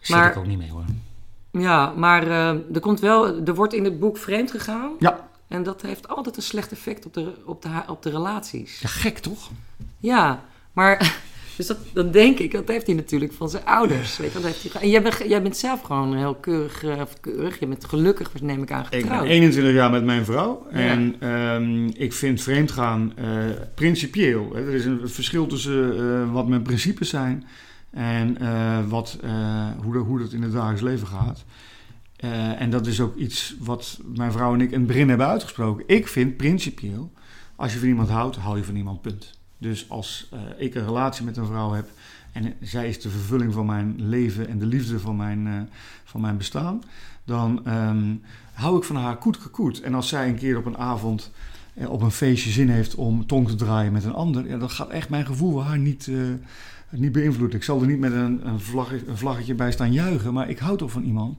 [0.00, 0.84] zit maar- ik ook niet mee hoor.
[1.50, 4.90] Ja, maar eh, er komt wel, er wordt in het boek vreemd gegaan.
[4.98, 5.27] Ja.
[5.48, 8.80] En dat heeft altijd een slecht effect op de, op de, op de relaties.
[8.80, 9.50] Ja, gek toch?
[9.98, 11.20] Ja, maar
[11.56, 14.16] dus dat, dan denk ik, dat heeft hij natuurlijk van zijn ouders.
[14.16, 17.00] Weet je, dat heeft hij, en jij, bent, jij bent zelf gewoon heel keurig, eh,
[17.00, 19.26] of keurig, je bent gelukkig, neem ik aan, Ik ben getrouwd.
[19.26, 20.66] 21 jaar met mijn vrouw.
[20.72, 20.78] Ja.
[20.78, 23.26] En ehm, ik vind vreemdgaan eh
[23.74, 24.50] principieel.
[24.54, 24.66] Hè.
[24.66, 27.44] Er is een verschil tussen eh, wat mijn principes zijn
[27.90, 29.30] en eh, wat, eh,
[29.82, 31.44] hoe, dat, hoe dat in het dagelijks leven gaat.
[32.18, 35.26] Eh, en dat is ook iets wat mijn vrouw en ik in het begin hebben
[35.26, 35.84] uitgesproken.
[35.86, 37.12] Ik vind principieel,
[37.56, 39.38] als je van iemand houdt, hou je van iemand, punt.
[39.58, 41.88] Dus als eh, ik een relatie met een vrouw heb
[42.32, 45.60] en zij is de vervulling van mijn leven en de liefde van mijn, eh,
[46.04, 46.82] van mijn bestaan,
[47.24, 48.14] dan ehm,
[48.52, 49.18] hou ik van haar
[49.50, 49.80] koet.
[49.80, 51.30] En als zij een keer op een avond
[51.74, 54.88] op een feestje zin heeft om tong te draaien met een ander, ja, dan gaat
[54.88, 56.10] echt mijn gevoel haar niet,
[56.90, 57.56] niet beïnvloeden.
[57.58, 60.58] Ik zal er niet met een, een, vlag, een vlaggetje bij staan juichen, maar ik
[60.58, 61.38] hou toch van iemand.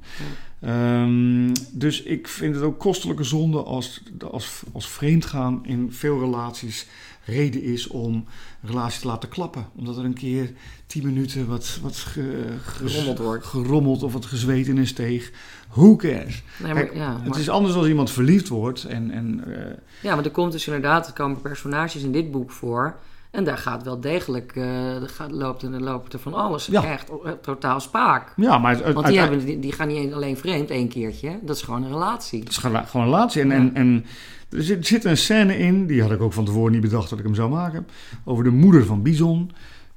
[0.60, 6.88] Ehm, dus ik vind het ook kostelijke zonde als, als, als vreemdgaan in veel relaties
[7.26, 8.26] reden is om een
[8.70, 9.68] relatie te laten klappen.
[9.76, 10.52] Omdat er een keer
[10.88, 13.46] tien minuten wat, wat ge- ge- Gerommeld wordt.
[13.46, 15.32] gerommeld of wat gezweet in een steeg.
[15.70, 16.44] Who cares?
[16.64, 19.12] Nee, maar, Kijk, ja, Het is anders als iemand verliefd wordt en...
[19.12, 22.96] en eh, ja, maar er komt dus inderdaad, er komen personages in dit boek voor.
[23.32, 26.66] En daar gaat wel degelijk, eh er gaat, loopt, er, loopt er van alles.
[26.66, 26.84] Ja.
[26.84, 28.34] Echt eh, totaal spaak.
[28.36, 31.40] ja, maar het, Want die, hebben, die, die gaan niet alleen vreemd één keertje.
[31.42, 32.40] Dat is gewoon een relatie.
[32.40, 33.42] Het is gewoon een relatie.
[33.42, 33.56] En, Ja.
[33.56, 34.06] en, en
[34.50, 37.20] er zit, zit een scène in, die had ik ook van tevoren niet bedacht dat
[37.20, 37.88] ik hem zou maken.
[38.24, 39.52] Over de moeder van Bison,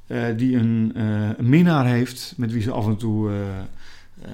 [0.06, 4.30] eh, die een, een minnaar heeft met wie ze af en toe eh, eh,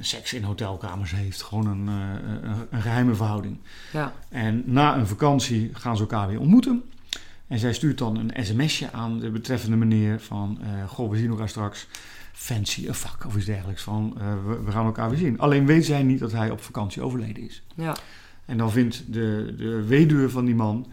[0.00, 1.42] seks in hotelkamers heeft.
[1.42, 3.56] Gewoon een, een, een geheime verhouding.
[3.92, 6.82] Ja, En na een vakantie gaan ze elkaar weer ontmoeten.
[7.50, 10.58] En zij stuurt dan een sms'je aan de betreffende meneer van...
[10.62, 11.86] eh, goh, we zien elkaar straks.
[12.32, 13.82] Fancy a fuck of iets dergelijks.
[13.82, 15.38] Van, eh, we, we gaan elkaar weer zien.
[15.38, 17.62] Alleen weet zij niet dat hij op vakantie overleden is.
[17.74, 17.96] ja.
[18.44, 20.86] En dan vindt de, de weduwe van die man...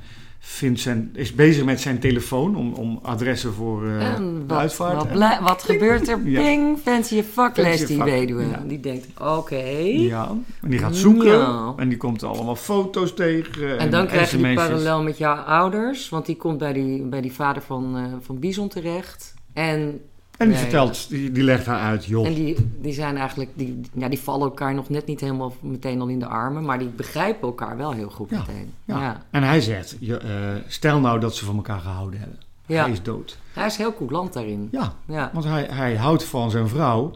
[0.49, 5.13] Vindt zijn, is bezig met zijn telefoon om, om adressen voor en de wat, uitvaart.
[5.41, 6.19] wat, En- gebeurt er?
[6.29, 6.41] Ja.
[6.41, 8.43] Ping, fancy a fuck, Fancy leest die weduwe.
[8.47, 8.63] ja.
[8.67, 9.55] Die denkt, oké.
[9.55, 10.27] ja,
[10.61, 11.27] en die gaat zoeken.
[11.27, 11.73] Ja.
[11.77, 13.77] En die komt allemaal foto's tegen.
[13.79, 16.09] En dan krijg je die parallel met jouw ouders.
[16.09, 19.33] Want die komt bij die, bij die vader van, eh, van Bison terecht.
[19.53, 20.01] En,
[20.37, 22.25] En die Nee, vertelt, die, die legt haar uit, joh.
[22.25, 23.49] en die, die zijn eigenlijk...
[23.53, 26.65] Die, ja, die vallen elkaar nog net niet helemaal meteen al in de armen.
[26.65, 28.73] Maar die begrijpen elkaar wel heel goed Ja, meteen.
[28.85, 29.01] Ja.
[29.01, 29.21] Ja.
[29.31, 30.31] En hij zegt, je, eh,
[30.67, 32.39] stel nou dat ze van elkaar gehouden hebben.
[32.65, 32.83] Ja.
[32.83, 33.37] Hij is dood.
[33.53, 34.67] Hij is heel coulant daarin.
[34.71, 35.29] Ja, Ja.
[35.33, 37.11] want hij, hij houdt van zijn vrouw.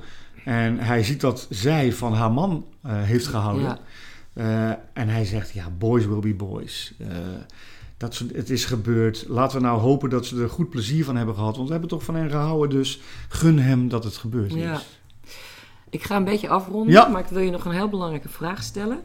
[0.45, 3.63] En hij ziet dat zij van haar man eh, heeft gehouden.
[3.63, 3.77] Ja.
[4.33, 6.93] Eh, en hij zegt, ja, boys will be boys.
[8.01, 9.25] Dat ze, het is gebeurd.
[9.27, 11.55] Laten we nou hopen dat ze er goed plezier van hebben gehad.
[11.55, 12.69] Want we hebben toch van hen gehouden.
[12.69, 14.73] Dus gun hem dat het gebeurd Ja.
[14.73, 14.99] is.
[15.89, 17.07] Ik ga een beetje afronden, Ja.
[17.07, 18.99] maar ik wil je nog een heel belangrijke vraag stellen.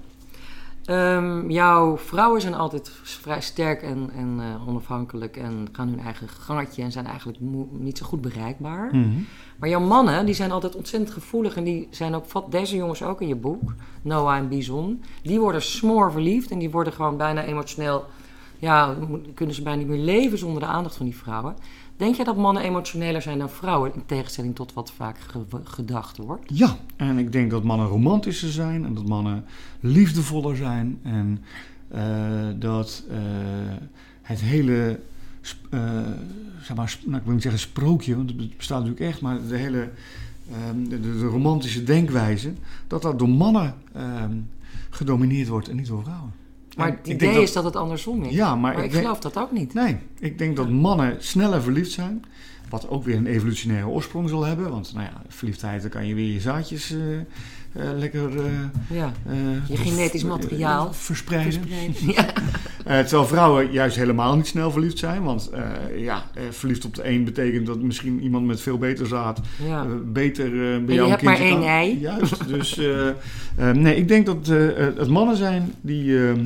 [0.85, 6.29] Ehm, jouw vrouwen zijn altijd vrij sterk en, en eh, onafhankelijk en gaan hun eigen
[6.29, 7.39] gangetje en zijn eigenlijk
[7.71, 8.89] niet zo goed bereikbaar.
[8.97, 9.09] Mhm.
[9.59, 13.03] Maar jouw mannen, die zijn altijd ontzettend gevoelig en die zijn ook, vat deze jongens
[13.03, 17.17] ook in je boek, Noah en Bison, die worden smoor verliefd en die worden gewoon
[17.17, 18.05] bijna emotioneel,
[18.59, 18.97] ja,
[19.35, 21.55] kunnen ze bijna niet meer leven zonder de aandacht van die vrouwen.
[21.97, 26.17] Denk jij dat mannen emotioneler zijn dan vrouwen, in tegenstelling tot wat vaak ge- gedacht
[26.17, 26.43] wordt?
[26.59, 29.45] Ja, en ik denk dat mannen romantischer zijn en dat mannen
[29.81, 30.99] liefdevoller zijn.
[31.03, 31.43] En
[31.89, 32.03] eh,
[32.57, 33.17] dat eh,
[34.23, 35.01] het hele,
[35.71, 35.81] eh,
[36.63, 39.57] zeg maar, nou, ik wil niet zeggen sprookje, want het bestaat natuurlijk echt, maar de
[39.57, 39.91] hele
[40.53, 42.53] ehm, de- de romantische denkwijze,
[42.87, 44.33] dat dat door mannen ehm,
[44.91, 46.33] gedomineerd wordt en niet door vrouwen.
[46.77, 48.35] Maar En het idee dat- is dat het andersom is.
[48.35, 49.75] Ja, maar, maar ik ik denk- geloof dat ook niet.
[49.75, 52.25] Nee, ik denk dat mannen sneller verliefd zijn.
[52.69, 54.71] Wat ook weer een evolutionaire oorsprong zal hebben.
[54.71, 56.95] Want nou ja, verliefdheid, dan kan je weer je zaadjes
[57.97, 58.39] lekker...
[58.39, 58.53] eh,
[58.97, 59.13] Ja.
[59.69, 61.61] Je genetisch materiaal verspreiden.
[62.87, 63.03] Ja.
[63.03, 65.23] Terwijl vrouwen juist helemaal niet snel verliefd zijn.
[65.23, 65.63] Want eh,
[66.03, 69.83] ja, eh, verliefd op de een betekent dat misschien iemand met veel beter zaad Ja.
[69.85, 71.99] eh, beter bij je jou een hebt maar één ei.
[71.99, 72.81] Juist, dus
[73.73, 74.47] nee, ik denk dat
[74.97, 76.19] het mannen zijn die...
[76.29, 76.45] ehm,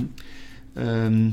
[0.74, 1.28] ehm,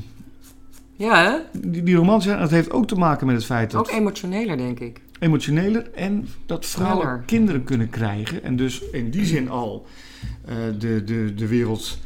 [0.98, 1.60] ja, hè?
[1.62, 4.58] die, die romantisch zijn, dat heeft ook te maken met het feit dat Ook emotioneler,
[4.58, 5.02] denk ik.
[5.20, 8.44] emotioneler en dat vrouwen kinderen kunnen krijgen.
[8.44, 9.86] En dus in die zin al
[10.46, 11.98] eh, de, de, de wereld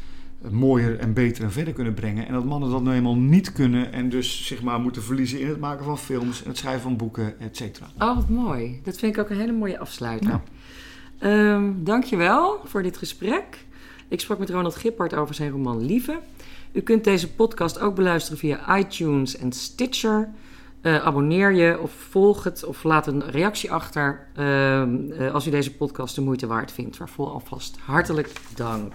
[0.50, 2.26] mooier en beter en verder kunnen brengen.
[2.26, 5.48] En dat mannen dat nou eenmaal niet kunnen en dus zich maar moeten verliezen in
[5.48, 7.86] het maken van films, en het schrijven van boeken, et cetera.
[7.98, 8.80] Oh, wat mooi.
[8.84, 10.28] Dat vind ik ook een hele mooie afsluiter.
[10.30, 10.42] Ja.
[11.18, 13.44] Ehm, dankjewel voor dit gesprek.
[14.08, 16.18] Ik sprak met Ronald Gippard over zijn roman Lieve.
[16.72, 20.28] U kunt deze podcast ook beluisteren via iTunes en Stitcher.
[20.80, 25.50] Eh, abonneer je of volg het of laat een reactie achter ehm, eh, als u
[25.50, 26.96] deze podcast de moeite waard vindt.
[26.96, 28.92] Waarvoor alvast hartelijk dank.